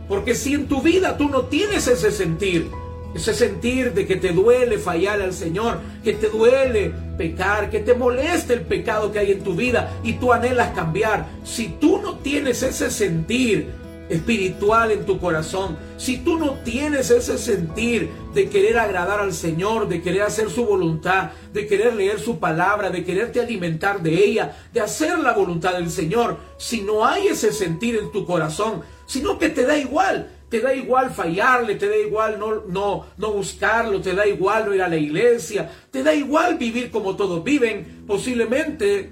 Porque 0.08 0.36
si 0.36 0.54
en 0.54 0.68
tu 0.68 0.82
vida 0.82 1.18
tú 1.18 1.30
no 1.30 1.44
tienes 1.44 1.88
ese 1.88 2.12
sentir, 2.12 2.70
ese 3.14 3.34
sentir 3.34 3.94
de 3.94 4.06
que 4.06 4.16
te 4.16 4.32
duele 4.32 4.78
fallar 4.78 5.22
al 5.22 5.34
Señor, 5.34 5.80
que 6.04 6.14
te 6.14 6.30
duele 6.30 6.94
pecar, 7.18 7.70
que 7.70 7.80
te 7.80 7.94
moleste 7.94 8.54
el 8.54 8.62
pecado 8.62 9.12
que 9.12 9.20
hay 9.20 9.32
en 9.32 9.44
tu 9.44 9.54
vida 9.54 10.00
y 10.04 10.14
tú 10.14 10.32
anhelas 10.32 10.72
cambiar, 10.74 11.28
si 11.44 11.68
tú 11.80 12.00
no 12.02 12.18
tienes 12.20 12.64
ese 12.64 12.90
sentir 12.90 13.82
espiritual 14.12 14.92
en 14.92 15.06
tu 15.06 15.20
corazón, 15.20 15.78
si 15.98 16.18
tú 16.18 16.38
no 16.38 16.56
tienes 16.66 17.10
ese 17.12 17.38
sentir 17.38 18.10
de 18.34 18.50
querer 18.50 18.78
agradar 18.78 19.22
al 19.22 19.34
Señor, 19.34 19.88
de 19.88 20.02
querer 20.02 20.24
hacer 20.24 20.50
su 20.50 20.66
voluntad, 20.66 21.32
de 21.54 21.66
querer 21.66 21.96
leer 21.96 22.20
su 22.20 22.38
palabra, 22.38 22.90
de 22.90 23.06
quererte 23.06 23.40
alimentar 23.40 24.02
de 24.02 24.24
ella, 24.24 24.58
de 24.74 24.82
hacer 24.82 25.20
la 25.20 25.32
voluntad 25.34 25.74
del 25.74 25.90
Señor, 25.90 26.38
si 26.58 26.82
no 26.82 27.06
hay 27.06 27.28
ese 27.28 27.54
sentir 27.54 27.96
en 27.96 28.12
tu 28.12 28.26
corazón, 28.26 28.82
sino 29.12 29.38
que 29.38 29.50
te 29.50 29.66
da 29.66 29.78
igual, 29.78 30.32
te 30.48 30.62
da 30.62 30.74
igual 30.74 31.12
fallarle, 31.12 31.76
te 31.76 31.90
da 31.90 31.98
igual 31.98 32.40
no, 32.40 32.64
no, 32.66 33.08
no 33.18 33.34
buscarlo, 33.34 34.00
te 34.00 34.14
da 34.14 34.26
igual 34.26 34.68
no 34.68 34.74
ir 34.74 34.82
a 34.82 34.88
la 34.88 34.96
iglesia, 34.96 35.70
te 35.92 36.02
da 36.02 36.14
igual 36.14 36.58
vivir 36.58 36.92
como 36.92 37.18
todos 37.18 37.44
viven. 37.44 38.06
Posiblemente 38.08 39.12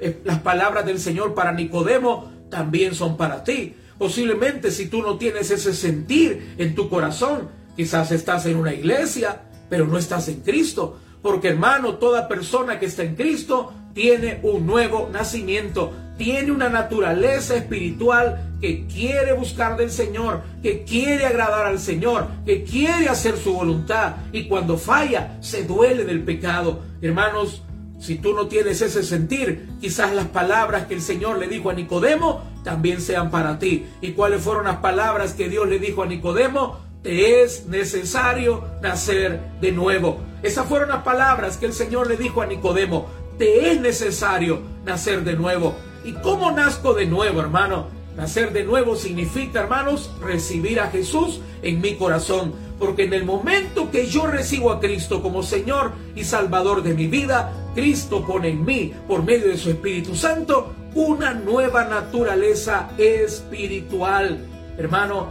eh, 0.00 0.22
las 0.24 0.38
palabras 0.38 0.86
del 0.86 0.98
Señor 0.98 1.34
para 1.34 1.52
Nicodemo 1.52 2.32
también 2.48 2.94
son 2.94 3.18
para 3.18 3.44
ti. 3.44 3.74
Posiblemente 3.98 4.70
si 4.70 4.86
tú 4.86 5.02
no 5.02 5.18
tienes 5.18 5.50
ese 5.50 5.74
sentir 5.74 6.54
en 6.56 6.74
tu 6.74 6.88
corazón, 6.88 7.50
quizás 7.76 8.12
estás 8.12 8.46
en 8.46 8.56
una 8.56 8.72
iglesia, 8.72 9.42
pero 9.68 9.86
no 9.86 9.98
estás 9.98 10.28
en 10.28 10.40
Cristo. 10.40 10.98
Porque 11.20 11.48
hermano, 11.48 11.96
toda 11.96 12.28
persona 12.28 12.78
que 12.78 12.86
está 12.86 13.02
en 13.02 13.14
Cristo 13.14 13.74
tiene 13.94 14.40
un 14.42 14.66
nuevo 14.66 15.08
nacimiento, 15.12 15.92
tiene 16.18 16.52
una 16.52 16.68
naturaleza 16.68 17.56
espiritual 17.56 18.56
que 18.60 18.86
quiere 18.86 19.32
buscar 19.32 19.76
del 19.76 19.90
Señor, 19.90 20.42
que 20.62 20.84
quiere 20.84 21.26
agradar 21.26 21.66
al 21.66 21.78
Señor, 21.78 22.28
que 22.44 22.64
quiere 22.64 23.08
hacer 23.08 23.36
su 23.36 23.54
voluntad 23.54 24.16
y 24.32 24.46
cuando 24.48 24.76
falla 24.76 25.38
se 25.40 25.64
duele 25.64 26.04
del 26.04 26.22
pecado. 26.22 26.82
Hermanos, 27.00 27.62
si 27.98 28.16
tú 28.16 28.34
no 28.34 28.48
tienes 28.48 28.82
ese 28.82 29.02
sentir, 29.02 29.68
quizás 29.80 30.12
las 30.14 30.26
palabras 30.26 30.86
que 30.86 30.94
el 30.94 31.00
Señor 31.00 31.38
le 31.38 31.46
dijo 31.46 31.70
a 31.70 31.74
Nicodemo 31.74 32.42
también 32.62 33.00
sean 33.00 33.30
para 33.30 33.58
ti. 33.58 33.86
¿Y 34.00 34.12
cuáles 34.12 34.42
fueron 34.42 34.64
las 34.64 34.76
palabras 34.76 35.34
que 35.34 35.48
Dios 35.48 35.68
le 35.68 35.78
dijo 35.78 36.02
a 36.02 36.06
Nicodemo? 36.06 36.80
Te 37.02 37.42
es 37.42 37.66
necesario 37.66 38.64
nacer 38.82 39.40
de 39.60 39.72
nuevo. 39.72 40.20
Esas 40.42 40.66
fueron 40.66 40.88
las 40.88 41.02
palabras 41.02 41.56
que 41.56 41.66
el 41.66 41.72
Señor 41.72 42.08
le 42.08 42.16
dijo 42.16 42.42
a 42.42 42.46
Nicodemo. 42.46 43.06
Te 43.38 43.72
es 43.72 43.80
necesario 43.80 44.60
nacer 44.84 45.24
de 45.24 45.34
nuevo. 45.34 45.74
¿Y 46.04 46.12
cómo 46.12 46.52
nazco 46.52 46.94
de 46.94 47.06
nuevo, 47.06 47.40
hermano? 47.40 47.88
Nacer 48.16 48.52
de 48.52 48.62
nuevo 48.62 48.94
significa, 48.94 49.60
hermanos, 49.60 50.12
recibir 50.22 50.78
a 50.78 50.90
Jesús 50.90 51.40
en 51.62 51.80
mi 51.80 51.96
corazón. 51.96 52.52
Porque 52.78 53.04
en 53.04 53.12
el 53.12 53.24
momento 53.24 53.90
que 53.90 54.06
yo 54.06 54.26
recibo 54.26 54.70
a 54.70 54.80
Cristo 54.80 55.20
como 55.20 55.42
Señor 55.42 55.92
y 56.14 56.24
Salvador 56.24 56.82
de 56.82 56.94
mi 56.94 57.08
vida, 57.08 57.52
Cristo 57.74 58.24
pone 58.24 58.50
en 58.50 58.64
mí, 58.64 58.92
por 59.08 59.24
medio 59.24 59.48
de 59.48 59.56
su 59.56 59.70
Espíritu 59.70 60.14
Santo, 60.14 60.72
una 60.94 61.34
nueva 61.34 61.84
naturaleza 61.84 62.90
espiritual. 62.98 64.46
Hermano, 64.78 65.26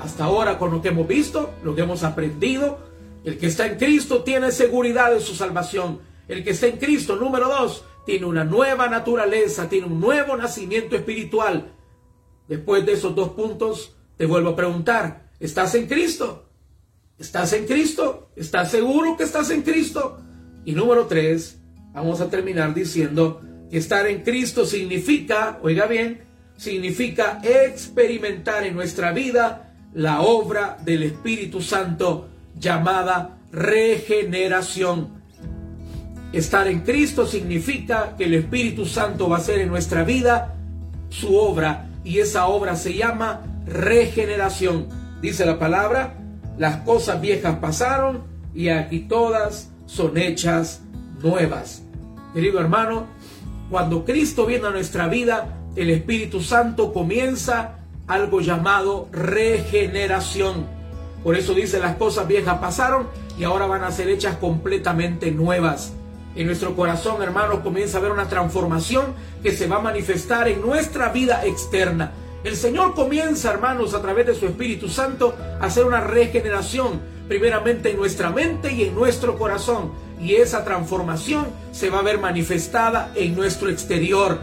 hasta 0.00 0.24
ahora 0.24 0.58
con 0.58 0.70
lo 0.70 0.80
que 0.80 0.88
hemos 0.88 1.08
visto, 1.08 1.54
lo 1.64 1.74
que 1.74 1.82
hemos 1.82 2.04
aprendido, 2.04 2.78
el 3.24 3.38
que 3.38 3.46
está 3.46 3.66
en 3.66 3.78
Cristo 3.78 4.22
tiene 4.22 4.52
seguridad 4.52 5.12
de 5.12 5.20
su 5.20 5.34
salvación. 5.34 6.11
El 6.32 6.42
que 6.42 6.52
está 6.52 6.66
en 6.66 6.78
Cristo, 6.78 7.14
número 7.16 7.46
dos, 7.46 7.84
tiene 8.06 8.24
una 8.24 8.42
nueva 8.42 8.88
naturaleza, 8.88 9.68
tiene 9.68 9.86
un 9.86 10.00
nuevo 10.00 10.34
nacimiento 10.34 10.96
espiritual. 10.96 11.74
Después 12.48 12.86
de 12.86 12.92
esos 12.92 13.14
dos 13.14 13.32
puntos, 13.32 13.94
te 14.16 14.24
vuelvo 14.24 14.48
a 14.48 14.56
preguntar, 14.56 15.28
¿estás 15.38 15.74
en 15.74 15.86
Cristo? 15.86 16.48
¿Estás 17.18 17.52
en 17.52 17.66
Cristo? 17.66 18.30
¿Estás 18.34 18.70
seguro 18.70 19.14
que 19.18 19.24
estás 19.24 19.50
en 19.50 19.60
Cristo? 19.60 20.22
Y 20.64 20.72
número 20.72 21.04
tres, 21.04 21.60
vamos 21.92 22.22
a 22.22 22.30
terminar 22.30 22.72
diciendo 22.72 23.42
que 23.70 23.76
estar 23.76 24.06
en 24.06 24.22
Cristo 24.22 24.64
significa, 24.64 25.60
oiga 25.62 25.84
bien, 25.84 26.22
significa 26.56 27.42
experimentar 27.44 28.64
en 28.64 28.74
nuestra 28.74 29.12
vida 29.12 29.74
la 29.92 30.22
obra 30.22 30.78
del 30.82 31.02
Espíritu 31.02 31.60
Santo 31.60 32.30
llamada 32.58 33.38
regeneración. 33.52 35.21
Estar 36.32 36.66
en 36.66 36.80
Cristo 36.80 37.26
significa 37.26 38.14
que 38.16 38.24
el 38.24 38.34
Espíritu 38.34 38.86
Santo 38.86 39.28
va 39.28 39.36
a 39.36 39.40
hacer 39.40 39.58
en 39.58 39.68
nuestra 39.68 40.02
vida 40.02 40.54
su 41.10 41.36
obra 41.36 41.90
y 42.04 42.20
esa 42.20 42.46
obra 42.46 42.74
se 42.76 42.94
llama 42.94 43.42
regeneración. 43.66 44.88
Dice 45.20 45.44
la 45.44 45.58
palabra, 45.58 46.14
las 46.56 46.78
cosas 46.78 47.20
viejas 47.20 47.58
pasaron 47.58 48.22
y 48.54 48.70
aquí 48.70 49.00
todas 49.00 49.70
son 49.84 50.16
hechas 50.16 50.80
nuevas. 51.22 51.82
Querido 52.32 52.60
hermano, 52.60 53.06
cuando 53.70 54.06
Cristo 54.06 54.46
viene 54.46 54.68
a 54.68 54.70
nuestra 54.70 55.08
vida, 55.08 55.58
el 55.76 55.90
Espíritu 55.90 56.40
Santo 56.40 56.94
comienza 56.94 57.76
algo 58.06 58.40
llamado 58.40 59.08
regeneración. 59.12 60.66
Por 61.22 61.36
eso 61.36 61.52
dice 61.52 61.78
las 61.78 61.96
cosas 61.96 62.26
viejas 62.26 62.58
pasaron 62.58 63.06
y 63.38 63.44
ahora 63.44 63.66
van 63.66 63.84
a 63.84 63.92
ser 63.92 64.08
hechas 64.08 64.36
completamente 64.36 65.30
nuevas. 65.30 65.92
En 66.34 66.46
nuestro 66.46 66.74
corazón, 66.74 67.22
hermanos, 67.22 67.60
comienza 67.60 67.98
a 67.98 68.00
haber 68.00 68.12
una 68.12 68.28
transformación 68.28 69.14
que 69.42 69.52
se 69.52 69.66
va 69.66 69.76
a 69.76 69.82
manifestar 69.82 70.48
en 70.48 70.62
nuestra 70.62 71.10
vida 71.10 71.44
externa. 71.44 72.12
El 72.42 72.56
Señor 72.56 72.94
comienza, 72.94 73.50
hermanos, 73.50 73.92
a 73.92 74.00
través 74.00 74.26
de 74.26 74.34
su 74.34 74.46
Espíritu 74.46 74.88
Santo, 74.88 75.36
a 75.60 75.66
hacer 75.66 75.84
una 75.84 76.00
regeneración, 76.00 77.02
primeramente 77.28 77.90
en 77.90 77.98
nuestra 77.98 78.30
mente 78.30 78.72
y 78.72 78.84
en 78.84 78.94
nuestro 78.94 79.36
corazón. 79.36 79.92
Y 80.20 80.36
esa 80.36 80.64
transformación 80.64 81.48
se 81.70 81.90
va 81.90 81.98
a 81.98 82.02
ver 82.02 82.18
manifestada 82.18 83.12
en 83.14 83.34
nuestro 83.34 83.68
exterior. 83.68 84.38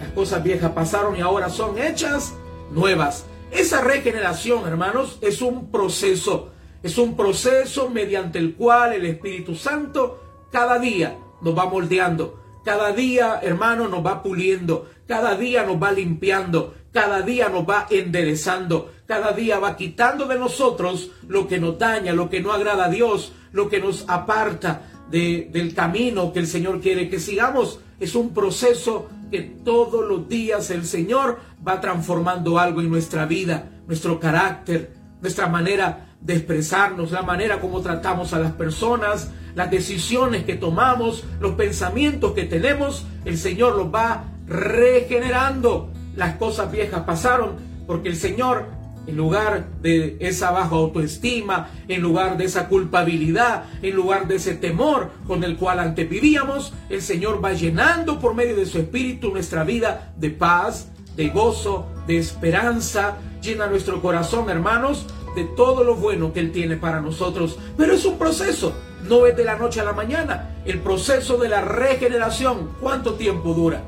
Las 0.00 0.10
cosas 0.12 0.42
viejas 0.42 0.72
pasaron 0.72 1.16
y 1.16 1.20
ahora 1.20 1.48
son 1.48 1.78
hechas 1.78 2.34
nuevas. 2.72 3.24
Esa 3.52 3.82
regeneración, 3.82 4.66
hermanos, 4.66 5.18
es 5.20 5.42
un 5.42 5.70
proceso. 5.70 6.50
Es 6.82 6.98
un 6.98 7.16
proceso 7.16 7.88
mediante 7.88 8.38
el 8.38 8.54
cual 8.54 8.92
el 8.92 9.06
Espíritu 9.06 9.54
Santo 9.54 10.27
cada 10.50 10.78
día 10.78 11.18
nos 11.40 11.56
va 11.56 11.66
moldeando. 11.66 12.38
Cada 12.64 12.92
día, 12.92 13.40
hermano, 13.42 13.88
nos 13.88 14.04
va 14.04 14.22
puliendo, 14.22 14.90
cada 15.06 15.36
día 15.36 15.64
nos 15.64 15.82
va 15.82 15.90
limpiando, 15.90 16.74
cada 16.92 17.22
día 17.22 17.48
nos 17.48 17.66
va 17.66 17.86
enderezando, 17.88 18.92
cada 19.06 19.32
día 19.32 19.58
va 19.58 19.76
quitando 19.76 20.26
de 20.26 20.38
nosotros 20.38 21.10
lo 21.28 21.48
que 21.48 21.58
nos 21.58 21.78
daña, 21.78 22.12
lo 22.12 22.28
que 22.28 22.40
no 22.40 22.52
agrada 22.52 22.86
a 22.86 22.90
Dios, 22.90 23.32
lo 23.52 23.70
que 23.70 23.80
nos 23.80 24.04
aparta 24.08 24.82
de, 25.10 25.48
del 25.50 25.74
camino 25.74 26.32
que 26.32 26.40
el 26.40 26.46
Señor 26.46 26.80
quiere 26.80 27.08
que 27.08 27.20
sigamos. 27.20 27.80
Es 28.00 28.14
un 28.14 28.34
proceso 28.34 29.08
que 29.30 29.40
todos 29.42 30.06
los 30.06 30.28
días 30.28 30.70
el 30.70 30.84
Señor 30.84 31.38
va 31.66 31.80
transformando 31.80 32.58
algo 32.58 32.80
en 32.80 32.90
nuestra 32.90 33.24
vida, 33.24 33.82
nuestro 33.86 34.20
carácter, 34.20 34.92
nuestra 35.20 35.48
manera 35.48 36.07
de 36.20 36.34
expresarnos, 36.34 37.12
la 37.12 37.22
manera 37.22 37.60
como 37.60 37.80
tratamos 37.80 38.32
a 38.34 38.38
las 38.38 38.52
personas, 38.52 39.30
las 39.54 39.70
decisiones 39.70 40.44
que 40.44 40.54
tomamos, 40.54 41.24
los 41.40 41.52
pensamientos 41.52 42.32
que 42.32 42.44
tenemos, 42.44 43.06
el 43.24 43.38
Señor 43.38 43.76
los 43.76 43.92
va 43.92 44.24
regenerando. 44.46 45.90
Las 46.16 46.36
cosas 46.36 46.72
viejas 46.72 47.02
pasaron 47.02 47.56
porque 47.86 48.08
el 48.08 48.16
Señor, 48.16 48.66
en 49.06 49.16
lugar 49.16 49.68
de 49.80 50.16
esa 50.20 50.50
baja 50.50 50.74
autoestima, 50.74 51.70
en 51.88 52.02
lugar 52.02 52.36
de 52.36 52.44
esa 52.44 52.68
culpabilidad, 52.68 53.64
en 53.82 53.94
lugar 53.94 54.28
de 54.28 54.36
ese 54.36 54.54
temor 54.54 55.10
con 55.26 55.44
el 55.44 55.56
cual 55.56 55.80
antes 55.80 56.08
vivíamos, 56.08 56.74
el 56.90 57.00
Señor 57.00 57.42
va 57.42 57.52
llenando 57.52 58.18
por 58.20 58.34
medio 58.34 58.56
de 58.56 58.66
su 58.66 58.78
Espíritu 58.78 59.30
nuestra 59.30 59.64
vida 59.64 60.12
de 60.16 60.30
paz, 60.30 60.88
de 61.16 61.28
gozo, 61.30 61.86
de 62.06 62.18
esperanza. 62.18 63.16
Llena 63.42 63.66
nuestro 63.66 64.02
corazón, 64.02 64.50
hermanos, 64.50 65.06
de 65.34 65.44
todo 65.44 65.84
lo 65.84 65.96
bueno 65.96 66.32
que 66.32 66.40
Él 66.40 66.52
tiene 66.52 66.76
para 66.76 67.00
nosotros. 67.00 67.58
Pero 67.76 67.94
es 67.94 68.04
un 68.04 68.18
proceso, 68.18 68.72
no 69.08 69.26
es 69.26 69.36
de 69.36 69.44
la 69.44 69.56
noche 69.56 69.80
a 69.80 69.84
la 69.84 69.92
mañana. 69.92 70.56
El 70.64 70.80
proceso 70.80 71.38
de 71.38 71.48
la 71.48 71.60
regeneración, 71.60 72.70
¿cuánto 72.80 73.14
tiempo 73.14 73.54
dura? 73.54 73.82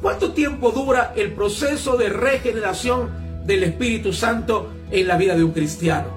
¿Cuánto 0.00 0.32
tiempo 0.32 0.70
dura 0.70 1.12
el 1.16 1.32
proceso 1.32 1.96
de 1.96 2.08
regeneración 2.08 3.42
del 3.46 3.64
Espíritu 3.64 4.12
Santo 4.12 4.68
en 4.90 5.08
la 5.08 5.16
vida 5.16 5.34
de 5.34 5.44
un 5.44 5.52
cristiano? 5.52 6.08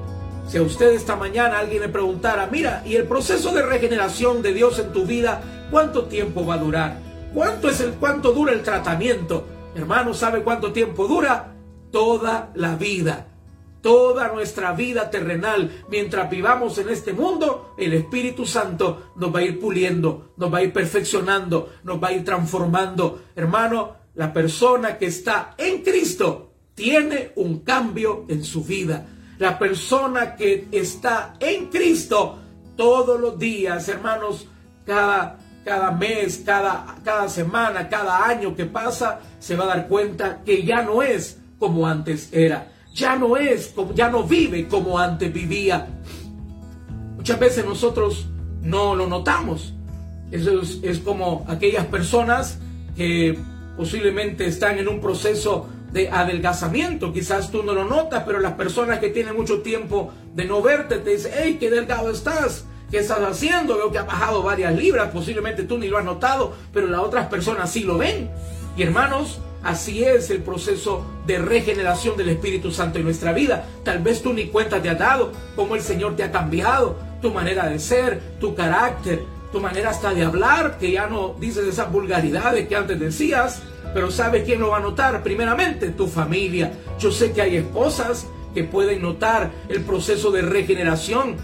Si 0.48 0.58
a 0.58 0.62
usted 0.62 0.94
esta 0.94 1.16
mañana 1.16 1.60
alguien 1.60 1.82
le 1.82 1.90
preguntara, 1.90 2.48
mira, 2.52 2.82
¿y 2.86 2.96
el 2.96 3.04
proceso 3.04 3.54
de 3.54 3.64
regeneración 3.64 4.42
de 4.42 4.54
Dios 4.54 4.80
en 4.80 4.94
tu 4.94 5.06
vida, 5.06 5.42
cuánto 5.72 6.06
tiempo 6.06 6.46
va 6.46 6.56
a 6.56 6.60
durar? 6.60 7.00
¿Cuánto 7.34 7.70
es 7.70 7.82
el 7.82 7.92
cuánto 7.92 8.32
dura 8.32 8.54
el 8.54 8.64
tratamiento? 8.64 9.46
Hermano, 9.76 10.14
¿sabe 10.14 10.42
cuánto 10.42 10.72
tiempo 10.72 11.08
dura? 11.08 11.54
Toda 11.92 12.52
la 12.56 12.76
vida 12.76 13.28
toda 13.88 14.27
nuestra 14.34 14.74
vida 14.74 15.10
terrenal, 15.10 15.86
mientras 15.88 16.29
vivamos 16.29 16.77
en 16.77 16.89
este 16.89 17.13
mundo, 17.13 17.74
el 17.77 17.94
Espíritu 17.94 18.46
Santo 18.46 19.13
nos 19.15 19.34
va 19.34 19.39
a 19.39 19.44
ir 19.44 19.62
puliendo, 19.62 20.34
nos 20.36 20.53
va 20.53 20.58
a 20.58 20.63
ir 20.63 20.74
perfeccionando, 20.74 21.72
nos 21.86 22.03
va 22.03 22.10
a 22.10 22.12
ir 22.12 22.25
transformando. 22.25 23.22
Hermano, 23.34 23.96
la 24.15 24.34
persona 24.34 24.98
que 24.98 25.06
está 25.06 25.56
en 25.58 25.84
Cristo 25.84 26.51
tiene 26.75 27.32
un 27.38 27.60
cambio 27.60 28.25
en 28.27 28.44
su 28.44 28.65
vida. 28.65 29.06
La 29.39 29.58
persona 29.58 30.36
que 30.36 30.67
está 30.70 31.36
en 31.39 31.67
Cristo 31.67 32.39
todos 32.75 33.17
los 33.17 33.39
días, 33.39 33.88
hermanos, 33.88 34.50
cada, 34.86 35.39
cada 35.63 35.91
mes, 35.91 36.44
cada, 36.46 36.98
cada 37.06 37.29
semana, 37.29 37.88
cada 37.88 38.25
año 38.25 38.53
que 38.53 38.65
pasa, 38.65 39.22
se 39.39 39.56
va 39.56 39.63
a 39.63 39.67
dar 39.67 39.88
cuenta 39.88 40.41
que 40.44 40.65
ya 40.65 40.82
no 40.82 41.01
es 41.01 41.39
como 41.58 41.88
antes 41.88 42.27
era 42.34 42.74
ya 42.98 43.16
no 43.16 43.38
es, 43.38 43.74
ya 43.94 44.10
no 44.10 44.24
vive 44.24 44.68
como 44.68 44.98
antes 44.98 45.32
vivía. 45.32 45.88
Muchas 47.16 47.39
veces 47.39 47.63
nosotros 47.63 48.27
no 48.63 48.96
lo 48.96 49.08
notamos. 49.08 49.74
Eso 50.32 50.62
es, 50.84 51.00
como 51.00 51.46
aquellas 51.48 51.86
personas 51.86 52.60
que 52.96 53.38
posiblemente 53.77 54.48
están 54.48 54.80
en 54.80 54.88
un 54.88 55.00
proceso 55.00 55.70
de 55.94 56.10
adelgazamiento. 56.10 57.13
Quizás 57.13 57.51
tú 57.51 57.63
no 57.63 57.74
lo 57.74 57.86
notas, 57.86 58.24
pero 58.25 58.39
las 58.39 58.54
personas 58.54 59.00
que 59.00 59.10
tienen 59.10 59.36
mucho 59.36 59.62
tiempo 59.62 60.12
de 60.34 60.46
no 60.46 60.62
verte 60.62 60.98
te 60.98 61.12
dicen, 61.12 61.32
hey, 61.38 61.58
qué 61.60 61.70
delgado 61.70 62.10
estás. 62.10 62.66
¿Qué 62.89 62.98
estás 62.98 63.20
haciendo? 63.20 63.77
Veo 63.77 63.92
que 63.92 64.00
ha 64.00 64.04
bajado 64.04 64.42
varias 64.42 64.75
libras. 64.75 65.12
Posiblemente 65.12 65.63
tú 65.63 65.77
ni 65.77 65.88
lo 65.88 65.98
has 65.98 66.06
notado, 66.06 66.56
pero 66.74 66.88
las 66.88 67.02
otras 67.02 67.28
personas 67.28 67.69
sí 67.69 67.84
lo 67.84 67.98
ven. 67.98 68.32
Y 68.76 68.84
hermanos, 68.84 69.39
Así 69.63 70.04
es 70.04 70.30
el 70.30 70.41
proceso 70.43 71.06
de 71.26 71.39
regeneración 71.39 72.15
del 72.15 72.30
Espíritu 72.30 72.72
Santo 72.72 73.00
en 73.00 73.06
nuestra 73.06 73.34
vida. 73.34 73.65
Tal 73.84 74.00
vez 74.00 74.22
tú 74.22 74.34
ni 74.34 74.48
cuenta 74.48 74.82
te 74.82 74.89
has 74.89 75.00
dado 75.00 75.32
cómo 75.56 75.76
el 75.76 75.82
Señor 75.82 76.15
te 76.15 76.24
ha 76.24 76.32
cambiado, 76.32 76.98
tu 77.22 77.32
manera 77.32 77.67
de 77.67 77.80
ser, 77.80 78.22
tu 78.39 78.56
carácter, 78.56 79.24
tu 79.52 79.60
manera 79.60 79.89
hasta 79.89 80.13
de 80.13 80.24
hablar, 80.24 80.78
que 80.78 80.91
ya 80.91 81.08
no 81.08 81.36
dices 81.39 81.65
esas 81.65 81.91
vulgaridades 81.91 82.67
que 82.67 82.76
antes 82.76 83.00
decías, 83.00 83.62
pero 83.93 84.12
¿sabe 84.12 84.43
quién 84.43 84.60
lo 84.60 84.70
va 84.70 84.78
a 84.78 84.82
notar? 84.82 85.24
Primeramente, 85.24 85.89
tu 85.89 86.08
familia. 86.08 86.72
Yo 87.00 87.12
sé 87.12 87.32
que 87.32 87.41
hay 87.41 87.58
esposas 87.58 88.28
que 88.54 88.63
pueden 88.63 89.02
notar 89.02 89.52
el 89.70 89.82
proceso 89.82 90.32
de 90.32 90.41
regeneración 90.41 91.36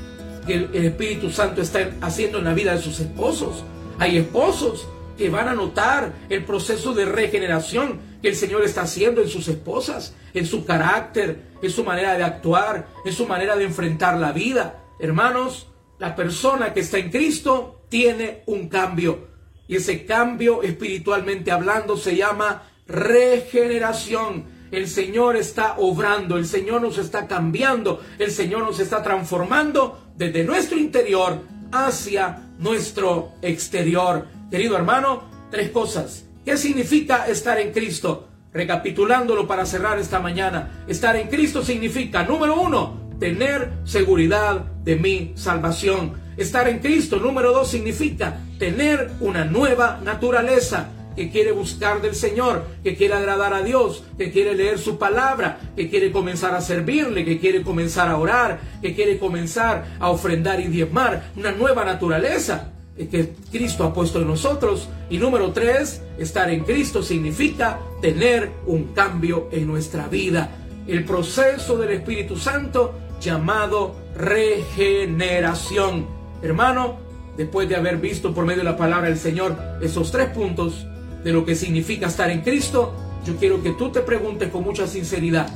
que 0.45 0.56
el, 0.56 0.86
Espíritu 0.86 1.30
Santo 1.30 1.62
está 1.62 1.91
haciendo 2.02 2.39
en 2.39 2.45
la 2.45 2.54
vida 2.54 2.73
de 2.73 2.82
sus 2.82 2.99
esposos. 2.99 3.63
Hay 3.99 4.17
esposos 4.17 4.88
que 5.17 5.30
van 5.30 5.47
a 5.47 5.54
notar 5.54 6.13
el 6.30 6.43
proceso 6.43 6.93
de 6.93 7.06
regeneración 7.06 7.99
que 8.21 8.30
el 8.30 8.36
Señor 8.36 8.63
está 8.63 8.82
haciendo 8.82 9.21
en 9.21 9.28
sus 9.28 9.47
esposas, 9.47 10.15
en 10.34 10.45
su 10.45 10.65
carácter, 10.65 11.54
en 11.62 11.69
su 11.69 11.84
manera 11.84 12.17
de 12.17 12.23
actuar, 12.23 12.88
en 13.06 13.13
su 13.13 13.28
manera 13.28 13.56
de 13.56 13.65
enfrentar 13.65 14.17
la 14.19 14.32
vida. 14.32 14.84
Hermanos, 14.99 15.67
la 15.99 16.15
persona 16.15 16.73
que 16.73 16.80
está 16.80 16.97
en 16.97 17.12
Cristo 17.12 17.82
tiene 17.89 18.43
un 18.47 18.69
cambio. 18.69 19.28
Y 19.67 19.76
ese 19.76 20.06
cambio 20.06 20.63
espiritualmente 20.63 21.52
hablando 21.52 21.97
se 21.97 22.15
llama 22.15 22.63
regeneración. 22.88 24.45
El 24.71 24.88
Señor 24.88 25.36
está 25.36 25.76
obrando, 25.78 26.38
el 26.38 26.47
Señor 26.47 26.82
nos 26.82 26.97
está 26.97 27.28
cambiando, 27.28 28.02
el 28.17 28.32
Señor 28.32 28.63
nos 28.63 28.80
está 28.80 29.04
transformando 29.04 30.12
desde 30.17 30.43
nuestro 30.43 30.80
interior 30.80 31.41
hacia 31.71 32.49
nuestro 32.58 33.34
exterior. 33.41 34.28
Querido 34.54 34.78
hermano, 34.78 35.24
tres 35.50 35.72
cosas. 35.72 36.26
¿Qué 36.46 36.58
significa 36.58 37.26
estar 37.26 37.60
en 37.60 37.72
Cristo? 37.72 38.28
Recapitulándolo 38.54 39.48
para 39.48 39.66
cerrar 39.66 39.98
esta 39.98 40.20
mañana. 40.20 40.84
Estar 40.88 41.16
en 41.16 41.28
Cristo 41.28 41.66
significa, 41.66 42.22
número 42.22 42.62
uno, 42.62 43.10
tener 43.20 43.72
seguridad 43.84 44.60
de 44.84 44.96
mi 44.96 45.34
salvación. 45.34 46.13
Estar 46.38 46.68
en 46.68 46.78
Cristo, 46.78 47.18
número 47.18 47.52
dos, 47.52 47.72
significa 47.72 48.42
tener 48.60 49.10
una 49.22 49.44
nueva 49.44 50.00
naturaleza 50.04 50.92
que 51.16 51.32
quiere 51.32 51.52
buscar 51.52 52.04
del 52.04 52.13
Señor, 52.13 52.63
que 52.84 52.96
quiere 52.96 53.16
agradar 53.16 53.56
a 53.56 53.63
Dios, 53.63 54.04
que 54.20 54.32
quiere 54.32 54.54
leer 54.54 54.78
su 54.78 55.00
palabra, 55.00 55.58
que 55.76 55.89
quiere 55.89 56.12
comenzar 56.12 56.54
a 56.54 56.62
servirle, 56.62 57.26
que 57.26 57.39
quiere 57.39 57.63
comenzar 57.63 58.08
a 58.08 58.18
orar, 58.18 58.60
que 58.84 58.94
quiere 58.94 59.18
comenzar 59.18 59.98
a 60.00 60.12
ofrendar 60.12 60.60
y 60.60 60.68
diezmar, 60.68 61.32
una 61.36 61.52
nueva 61.54 61.84
naturaleza 61.86 62.72
que 62.97 63.34
Cristo 63.51 63.84
ha 63.84 63.93
puesto 63.93 64.21
en 64.21 64.27
nosotros. 64.27 64.89
Y 65.10 65.17
número 65.17 65.51
tres, 65.51 66.01
estar 66.17 66.49
en 66.49 66.63
Cristo 66.63 67.01
significa 67.01 67.79
tener 68.01 68.51
un 68.65 68.93
cambio 68.93 69.49
en 69.51 69.67
nuestra 69.67 70.08
vida. 70.08 70.49
El 70.88 71.06
proceso 71.06 71.77
del 71.77 71.91
Espíritu 71.91 72.38
Santo 72.38 72.93
llamado 73.19 73.95
regeneración. 74.15 76.06
Hermano, 76.41 76.97
después 77.38 77.67
de 77.69 77.75
haber 77.75 77.97
visto 77.97 78.34
por 78.34 78.45
medio 78.45 78.60
de 78.60 78.69
la 78.69 78.77
palabra 78.77 79.08
del 79.08 79.17
Señor 79.17 79.58
esos 79.82 80.12
tres 80.12 80.29
puntos 80.29 80.86
de 81.23 81.32
lo 81.32 81.45
que 81.45 81.56
significa 81.56 82.08
estar 82.08 82.29
en 82.29 82.41
Cristo, 82.41 82.93
yo 83.25 83.38
quiero 83.38 83.63
que 83.63 83.71
tú 83.71 83.89
te 83.89 84.01
preguntes 84.01 84.49
con 84.49 84.63
mucha 84.63 84.86
sinceridad, 84.88 85.47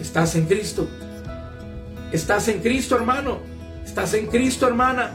¿estás 0.00 0.34
en 0.34 0.46
Cristo? 0.46 0.88
¿Estás 2.10 2.48
en 2.48 2.60
Cristo, 2.60 2.96
hermano? 2.96 3.38
¿Estás 3.84 4.14
en 4.14 4.26
Cristo, 4.28 4.66
hermana? 4.66 5.12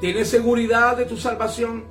¿Tienes 0.00 0.28
seguridad 0.28 0.98
de 0.98 1.06
tu 1.06 1.16
salvación? 1.16 1.84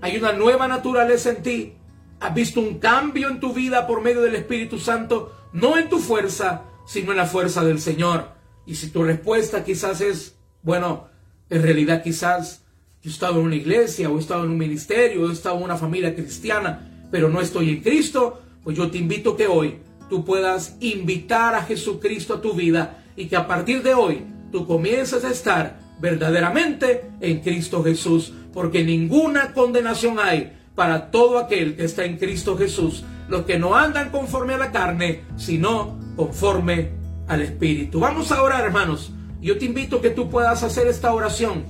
Hay 0.00 0.16
una 0.16 0.32
nueva 0.32 0.66
naturaleza 0.66 1.30
en 1.30 1.42
ti. 1.42 1.72
¿Has 2.18 2.34
visto 2.34 2.60
un 2.60 2.80
cambio 2.80 3.28
en 3.28 3.38
tu 3.38 3.52
vida 3.52 3.86
por 3.86 4.02
medio 4.02 4.22
del 4.22 4.34
Espíritu 4.34 4.78
Santo? 4.78 5.32
No 5.52 5.78
en 5.78 5.88
tu 5.88 6.00
fuerza, 6.00 6.64
sino 6.84 7.12
en 7.12 7.18
la 7.18 7.26
fuerza 7.26 7.62
del 7.62 7.80
Señor. 7.80 8.30
Y 8.66 8.74
si 8.74 8.90
tu 8.90 9.04
respuesta 9.04 9.62
quizás 9.62 10.00
es, 10.00 10.34
bueno, 10.62 11.06
en 11.48 11.62
realidad 11.62 12.02
quizás 12.02 12.64
yo 13.02 13.10
he 13.10 13.12
estado 13.12 13.38
en 13.38 13.46
una 13.46 13.54
iglesia, 13.54 14.10
o 14.10 14.16
he 14.16 14.20
estado 14.20 14.44
en 14.44 14.50
un 14.50 14.58
ministerio, 14.58 15.22
o 15.22 15.30
he 15.30 15.32
estado 15.32 15.56
en 15.58 15.62
una 15.62 15.76
familia 15.76 16.14
cristiana, 16.14 17.06
pero 17.12 17.28
no 17.28 17.40
estoy 17.40 17.70
en 17.70 17.82
Cristo, 17.82 18.42
pues 18.64 18.76
yo 18.76 18.90
te 18.90 18.98
invito 18.98 19.36
que 19.36 19.46
hoy 19.46 19.78
tú 20.10 20.24
puedas 20.24 20.76
invitar 20.80 21.54
a 21.54 21.62
Jesucristo 21.62 22.34
a 22.34 22.40
tu 22.40 22.54
vida 22.54 23.04
y 23.14 23.26
que 23.26 23.36
a 23.36 23.46
partir 23.46 23.84
de 23.84 23.94
hoy 23.94 24.24
tú 24.50 24.66
comiences 24.66 25.24
a 25.24 25.30
estar 25.30 25.83
verdaderamente 26.00 27.10
en 27.20 27.40
Cristo 27.40 27.82
Jesús, 27.82 28.32
porque 28.52 28.84
ninguna 28.84 29.52
condenación 29.52 30.18
hay 30.18 30.52
para 30.74 31.10
todo 31.10 31.38
aquel 31.38 31.76
que 31.76 31.84
está 31.84 32.04
en 32.04 32.18
Cristo 32.18 32.56
Jesús, 32.56 33.04
los 33.28 33.44
que 33.44 33.58
no 33.58 33.74
andan 33.74 34.10
conforme 34.10 34.54
a 34.54 34.58
la 34.58 34.72
carne, 34.72 35.22
sino 35.36 35.98
conforme 36.16 36.90
al 37.28 37.40
Espíritu. 37.40 38.00
Vamos 38.00 38.32
a 38.32 38.42
orar, 38.42 38.64
hermanos. 38.64 39.12
Yo 39.40 39.58
te 39.58 39.66
invito 39.66 39.96
a 39.96 40.02
que 40.02 40.10
tú 40.10 40.30
puedas 40.30 40.62
hacer 40.62 40.86
esta 40.86 41.12
oración. 41.12 41.64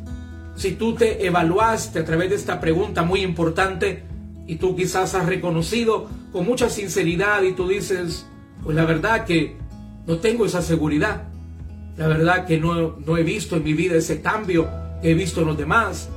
Si 0.56 0.72
tú 0.72 0.94
te 0.94 1.26
evaluaste 1.26 1.98
a 1.98 2.04
través 2.04 2.30
de 2.30 2.36
esta 2.36 2.60
pregunta 2.60 3.02
muy 3.02 3.22
importante, 3.22 4.04
y 4.46 4.56
tú 4.56 4.76
quizás 4.76 5.14
has 5.14 5.26
reconocido 5.26 6.08
con 6.32 6.46
mucha 6.46 6.68
sinceridad 6.68 7.42
y 7.42 7.52
tú 7.52 7.68
dices, 7.68 8.26
pues 8.62 8.76
la 8.76 8.84
verdad 8.84 9.24
que 9.24 9.56
no 10.06 10.18
tengo 10.18 10.44
esa 10.44 10.62
seguridad. 10.62 11.28
La 11.96 12.08
verdad 12.08 12.44
que 12.44 12.58
no, 12.58 12.96
no 13.04 13.16
he 13.16 13.22
visto 13.22 13.56
en 13.56 13.62
mi 13.62 13.72
vida 13.72 13.94
ese 13.94 14.20
cambio 14.20 14.68
que 15.00 15.12
he 15.12 15.14
visto 15.14 15.42
en 15.42 15.46
los 15.46 15.56
demás. 15.56 16.08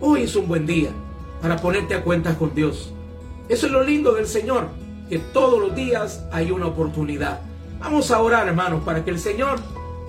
Hoy 0.00 0.22
es 0.22 0.34
un 0.34 0.48
buen 0.48 0.66
día 0.66 0.90
para 1.40 1.56
ponerte 1.56 1.94
a 1.94 2.02
cuentas 2.02 2.36
con 2.36 2.54
Dios. 2.54 2.92
Eso 3.48 3.66
es 3.66 3.72
lo 3.72 3.84
lindo 3.84 4.14
del 4.14 4.26
Señor, 4.26 4.68
que 5.08 5.18
todos 5.18 5.60
los 5.60 5.76
días 5.76 6.24
hay 6.32 6.50
una 6.50 6.66
oportunidad. 6.66 7.40
Vamos 7.78 8.10
a 8.10 8.20
orar, 8.20 8.48
hermanos, 8.48 8.82
para 8.84 9.04
que 9.04 9.10
el 9.10 9.20
Señor 9.20 9.60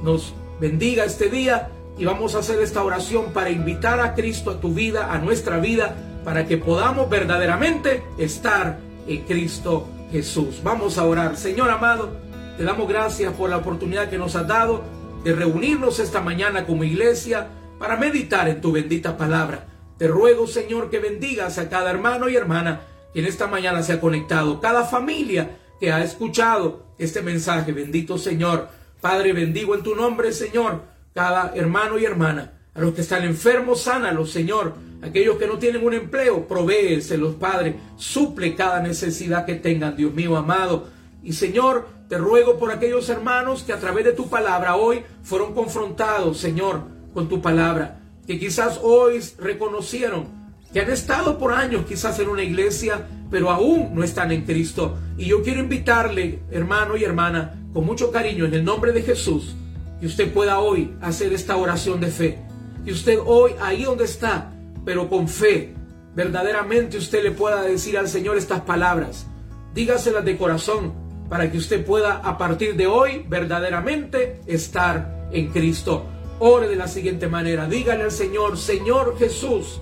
nos 0.01 0.33
bendiga 0.59 1.05
este 1.05 1.29
día 1.29 1.69
y 1.97 2.05
vamos 2.05 2.33
a 2.33 2.39
hacer 2.39 2.59
esta 2.59 2.83
oración 2.83 3.33
para 3.33 3.51
invitar 3.51 3.99
a 3.99 4.15
Cristo 4.15 4.49
a 4.49 4.59
tu 4.59 4.73
vida, 4.73 5.13
a 5.13 5.19
nuestra 5.19 5.59
vida, 5.59 5.95
para 6.23 6.47
que 6.47 6.57
podamos 6.57 7.07
verdaderamente 7.07 8.03
estar 8.17 8.79
en 9.07 9.21
Cristo 9.25 9.87
Jesús. 10.11 10.61
Vamos 10.63 10.97
a 10.97 11.05
orar. 11.05 11.37
Señor 11.37 11.69
amado, 11.69 12.09
te 12.57 12.63
damos 12.63 12.87
gracias 12.87 13.33
por 13.33 13.49
la 13.49 13.57
oportunidad 13.57 14.09
que 14.09 14.17
nos 14.17 14.35
has 14.35 14.47
dado 14.47 14.83
de 15.23 15.33
reunirnos 15.33 15.99
esta 15.99 16.21
mañana 16.21 16.65
como 16.65 16.83
iglesia 16.83 17.47
para 17.79 17.97
meditar 17.97 18.49
en 18.49 18.61
tu 18.61 18.71
bendita 18.71 19.17
palabra. 19.17 19.67
Te 19.97 20.07
ruego, 20.07 20.47
Señor, 20.47 20.89
que 20.89 20.99
bendigas 20.99 21.57
a 21.57 21.69
cada 21.69 21.91
hermano 21.91 22.29
y 22.29 22.35
hermana 22.35 22.81
que 23.13 23.19
en 23.19 23.25
esta 23.25 23.47
mañana 23.47 23.83
se 23.83 23.93
ha 23.93 24.01
conectado, 24.01 24.59
cada 24.59 24.83
familia 24.83 25.57
que 25.79 25.91
ha 25.91 26.03
escuchado 26.03 26.83
este 26.97 27.21
mensaje. 27.21 27.71
Bendito 27.71 28.17
Señor. 28.17 28.69
Padre, 28.99 29.31
bendigo 29.33 29.75
en 29.75 29.83
tu 29.83 29.95
nombre, 29.95 30.31
Señor 30.31 30.97
cada 31.17 31.51
hermano 31.55 31.97
y 31.97 32.05
hermana. 32.05 32.53
A 32.75 32.79
los 32.79 32.93
que 32.93 33.01
están 33.01 33.23
enfermos, 33.23 33.81
sánalos, 33.81 34.29
Señor. 34.29 34.75
Aquellos 35.01 35.37
que 35.37 35.47
no 35.47 35.57
tienen 35.57 35.83
un 35.83 35.95
empleo, 35.95 36.47
provéeselos, 36.47 37.33
Padre. 37.37 37.75
Suple 37.95 38.53
cada 38.53 38.81
necesidad 38.81 39.43
que 39.43 39.55
tengan, 39.55 39.97
Dios 39.97 40.13
mío 40.13 40.37
amado. 40.37 40.87
Y 41.23 41.33
Señor, 41.33 41.87
te 42.09 42.17
ruego 42.17 42.57
por 42.57 42.71
aquellos 42.71 43.09
hermanos 43.09 43.63
que 43.63 43.73
a 43.73 43.79
través 43.79 44.05
de 44.05 44.13
tu 44.13 44.29
palabra 44.29 44.77
hoy 44.77 45.03
fueron 45.23 45.53
confrontados, 45.53 46.37
Señor, 46.37 46.83
con 47.13 47.27
tu 47.27 47.41
palabra. 47.41 47.99
Que 48.25 48.39
quizás 48.39 48.79
hoy 48.81 49.19
reconocieron 49.37 50.25
que 50.71 50.79
han 50.79 50.89
estado 50.89 51.37
por 51.37 51.53
años 51.53 51.85
quizás 51.85 52.19
en 52.19 52.29
una 52.29 52.43
iglesia, 52.43 53.07
pero 53.29 53.49
aún 53.49 53.91
no 53.93 54.03
están 54.03 54.31
en 54.31 54.43
Cristo. 54.45 54.97
Y 55.17 55.25
yo 55.25 55.43
quiero 55.43 55.59
invitarle, 55.59 56.39
hermano 56.49 56.95
y 56.95 57.03
hermana, 57.03 57.61
con 57.73 57.85
mucho 57.85 58.09
cariño, 58.09 58.45
en 58.45 58.53
el 58.53 58.63
nombre 58.63 58.93
de 58.93 59.01
Jesús, 59.01 59.55
que 59.99 60.05
usted 60.05 60.31
pueda 60.31 60.59
hoy 60.59 60.95
hacer 61.01 61.33
esta 61.33 61.57
oración 61.57 61.99
de 61.99 62.07
fe. 62.07 62.39
Que 62.85 62.93
usted 62.93 63.19
hoy, 63.25 63.51
ahí 63.59 63.83
donde 63.83 64.05
está, 64.05 64.53
pero 64.85 65.09
con 65.09 65.27
fe, 65.27 65.73
verdaderamente 66.15 66.97
usted 66.97 67.21
le 67.21 67.31
pueda 67.31 67.63
decir 67.63 67.97
al 67.97 68.07
Señor 68.07 68.37
estas 68.37 68.61
palabras. 68.61 69.27
Dígaselas 69.73 70.23
de 70.23 70.37
corazón 70.37 71.06
para 71.29 71.51
que 71.51 71.57
usted 71.57 71.85
pueda 71.85 72.17
a 72.17 72.37
partir 72.37 72.75
de 72.75 72.87
hoy 72.87 73.25
verdaderamente 73.27 74.41
estar 74.45 75.27
en 75.31 75.47
Cristo. 75.47 76.05
Ore 76.39 76.67
de 76.67 76.75
la 76.75 76.87
siguiente 76.87 77.27
manera. 77.27 77.67
Dígale 77.67 78.03
al 78.03 78.11
Señor, 78.11 78.57
Señor 78.57 79.17
Jesús, 79.17 79.81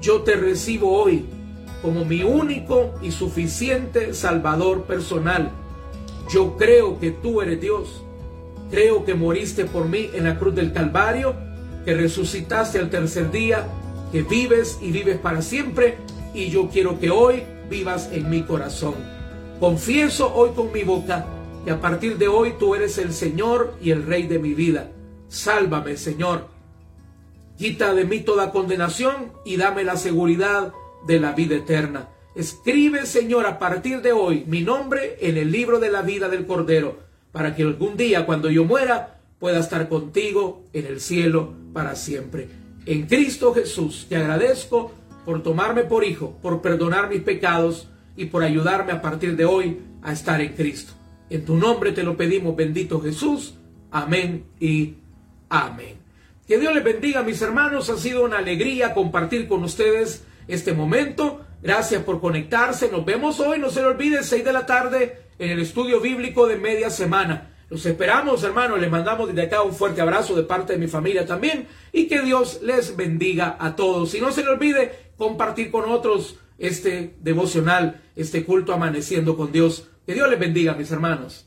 yo 0.00 0.22
te 0.22 0.36
recibo 0.36 0.90
hoy 0.90 1.26
como 1.82 2.04
mi 2.04 2.22
único 2.22 2.94
y 3.02 3.10
suficiente 3.10 4.14
Salvador 4.14 4.84
personal. 4.84 5.50
Yo 6.30 6.56
creo 6.56 6.98
que 6.98 7.10
tú 7.10 7.42
eres 7.42 7.60
Dios 7.60 8.04
Creo 8.74 9.04
que 9.04 9.14
moriste 9.14 9.66
por 9.66 9.88
mí 9.88 10.10
en 10.14 10.24
la 10.24 10.36
cruz 10.36 10.54
del 10.54 10.72
Calvario, 10.72 11.36
que 11.84 11.94
resucitaste 11.94 12.78
al 12.78 12.90
tercer 12.90 13.30
día, 13.30 13.66
que 14.10 14.22
vives 14.22 14.78
y 14.80 14.90
vives 14.90 15.18
para 15.18 15.42
siempre, 15.42 15.98
y 16.34 16.50
yo 16.50 16.68
quiero 16.68 16.98
que 16.98 17.10
hoy 17.10 17.44
vivas 17.70 18.08
en 18.12 18.28
mi 18.28 18.42
corazón. 18.42 19.13
Confieso 19.60 20.34
hoy 20.34 20.50
con 20.50 20.72
mi 20.72 20.82
boca 20.82 21.26
que 21.64 21.70
a 21.70 21.80
partir 21.80 22.18
de 22.18 22.28
hoy 22.28 22.54
tú 22.58 22.74
eres 22.74 22.98
el 22.98 23.12
Señor 23.12 23.74
y 23.80 23.92
el 23.92 24.04
Rey 24.04 24.26
de 24.26 24.38
mi 24.38 24.52
vida. 24.52 24.90
Sálvame, 25.28 25.96
Señor. 25.96 26.48
Quita 27.56 27.94
de 27.94 28.04
mí 28.04 28.20
toda 28.20 28.50
condenación 28.50 29.32
y 29.44 29.56
dame 29.56 29.84
la 29.84 29.96
seguridad 29.96 30.72
de 31.06 31.20
la 31.20 31.32
vida 31.32 31.54
eterna. 31.54 32.08
Escribe, 32.34 33.06
Señor, 33.06 33.46
a 33.46 33.60
partir 33.60 34.02
de 34.02 34.12
hoy 34.12 34.44
mi 34.48 34.62
nombre 34.62 35.16
en 35.20 35.36
el 35.36 35.52
libro 35.52 35.78
de 35.78 35.90
la 35.90 36.02
vida 36.02 36.28
del 36.28 36.46
Cordero 36.46 36.98
para 37.30 37.54
que 37.54 37.62
algún 37.62 37.96
día 37.96 38.26
cuando 38.26 38.50
yo 38.50 38.64
muera 38.64 39.20
pueda 39.38 39.60
estar 39.60 39.88
contigo 39.88 40.64
en 40.72 40.86
el 40.86 41.00
cielo 41.00 41.54
para 41.72 41.94
siempre. 41.94 42.48
En 42.86 43.06
Cristo 43.06 43.54
Jesús 43.54 44.06
te 44.08 44.16
agradezco 44.16 44.92
por 45.24 45.42
tomarme 45.44 45.84
por 45.84 46.04
hijo, 46.04 46.36
por 46.42 46.60
perdonar 46.60 47.08
mis 47.08 47.22
pecados 47.22 47.88
y 48.16 48.26
por 48.26 48.42
ayudarme 48.42 48.92
a 48.92 49.00
partir 49.00 49.36
de 49.36 49.44
hoy 49.44 49.80
a 50.02 50.12
estar 50.12 50.40
en 50.40 50.52
Cristo. 50.54 50.92
En 51.30 51.44
tu 51.44 51.56
nombre 51.56 51.92
te 51.92 52.02
lo 52.02 52.16
pedimos, 52.16 52.54
bendito 52.54 53.00
Jesús. 53.00 53.54
Amén 53.90 54.44
y 54.60 54.94
amén. 55.48 56.04
Que 56.46 56.58
Dios 56.58 56.74
les 56.74 56.84
bendiga, 56.84 57.22
mis 57.22 57.40
hermanos. 57.40 57.88
Ha 57.88 57.96
sido 57.96 58.24
una 58.24 58.38
alegría 58.38 58.92
compartir 58.92 59.48
con 59.48 59.64
ustedes 59.64 60.24
este 60.46 60.74
momento. 60.74 61.40
Gracias 61.62 62.02
por 62.02 62.20
conectarse. 62.20 62.90
Nos 62.90 63.04
vemos 63.04 63.40
hoy. 63.40 63.58
No 63.58 63.70
se 63.70 63.80
lo 63.80 63.88
olviden, 63.88 64.22
6 64.22 64.44
de 64.44 64.52
la 64.52 64.66
tarde 64.66 65.22
en 65.38 65.50
el 65.50 65.60
estudio 65.60 66.00
bíblico 66.00 66.46
de 66.46 66.56
media 66.56 66.90
semana. 66.90 67.54
Los 67.70 67.86
esperamos, 67.86 68.44
hermanos. 68.44 68.78
Les 68.78 68.90
mandamos 68.90 69.28
desde 69.28 69.42
acá 69.42 69.62
un 69.62 69.72
fuerte 69.72 70.02
abrazo 70.02 70.34
de 70.34 70.42
parte 70.42 70.74
de 70.74 70.78
mi 70.78 70.86
familia 70.86 71.24
también. 71.24 71.66
Y 71.92 72.08
que 72.08 72.20
Dios 72.20 72.60
les 72.62 72.94
bendiga 72.94 73.56
a 73.58 73.74
todos. 73.74 74.14
Y 74.14 74.20
no 74.20 74.30
se 74.30 74.42
le 74.42 74.50
olvide 74.50 74.92
compartir 75.16 75.70
con 75.70 75.88
otros 75.88 76.36
este 76.58 77.16
devocional, 77.20 78.02
este 78.16 78.44
culto 78.44 78.72
amaneciendo 78.72 79.36
con 79.36 79.52
Dios. 79.52 79.88
Que 80.06 80.14
Dios 80.14 80.28
les 80.28 80.38
bendiga, 80.38 80.74
mis 80.74 80.90
hermanos. 80.90 81.46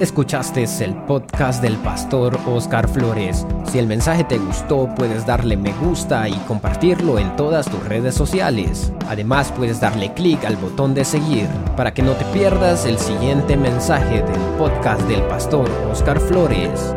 Escuchaste 0.00 0.62
el 0.84 0.94
podcast 1.06 1.60
del 1.60 1.76
pastor 1.78 2.38
Oscar 2.46 2.88
Flores. 2.88 3.44
Si 3.68 3.80
el 3.80 3.88
mensaje 3.88 4.22
te 4.22 4.38
gustó, 4.38 4.88
puedes 4.94 5.26
darle 5.26 5.56
me 5.56 5.72
gusta 5.72 6.28
y 6.28 6.34
compartirlo 6.46 7.18
en 7.18 7.34
todas 7.34 7.68
tus 7.68 7.84
redes 7.84 8.14
sociales. 8.14 8.92
Además, 9.08 9.50
puedes 9.50 9.80
darle 9.80 10.14
clic 10.14 10.44
al 10.44 10.56
botón 10.56 10.94
de 10.94 11.04
seguir 11.04 11.48
para 11.76 11.92
que 11.92 12.02
no 12.02 12.12
te 12.12 12.24
pierdas 12.26 12.86
el 12.86 12.96
siguiente 12.96 13.56
mensaje 13.56 14.22
del 14.22 14.40
podcast 14.56 15.02
del 15.08 15.22
pastor 15.22 15.68
Oscar 15.90 16.20
Flores. 16.20 16.94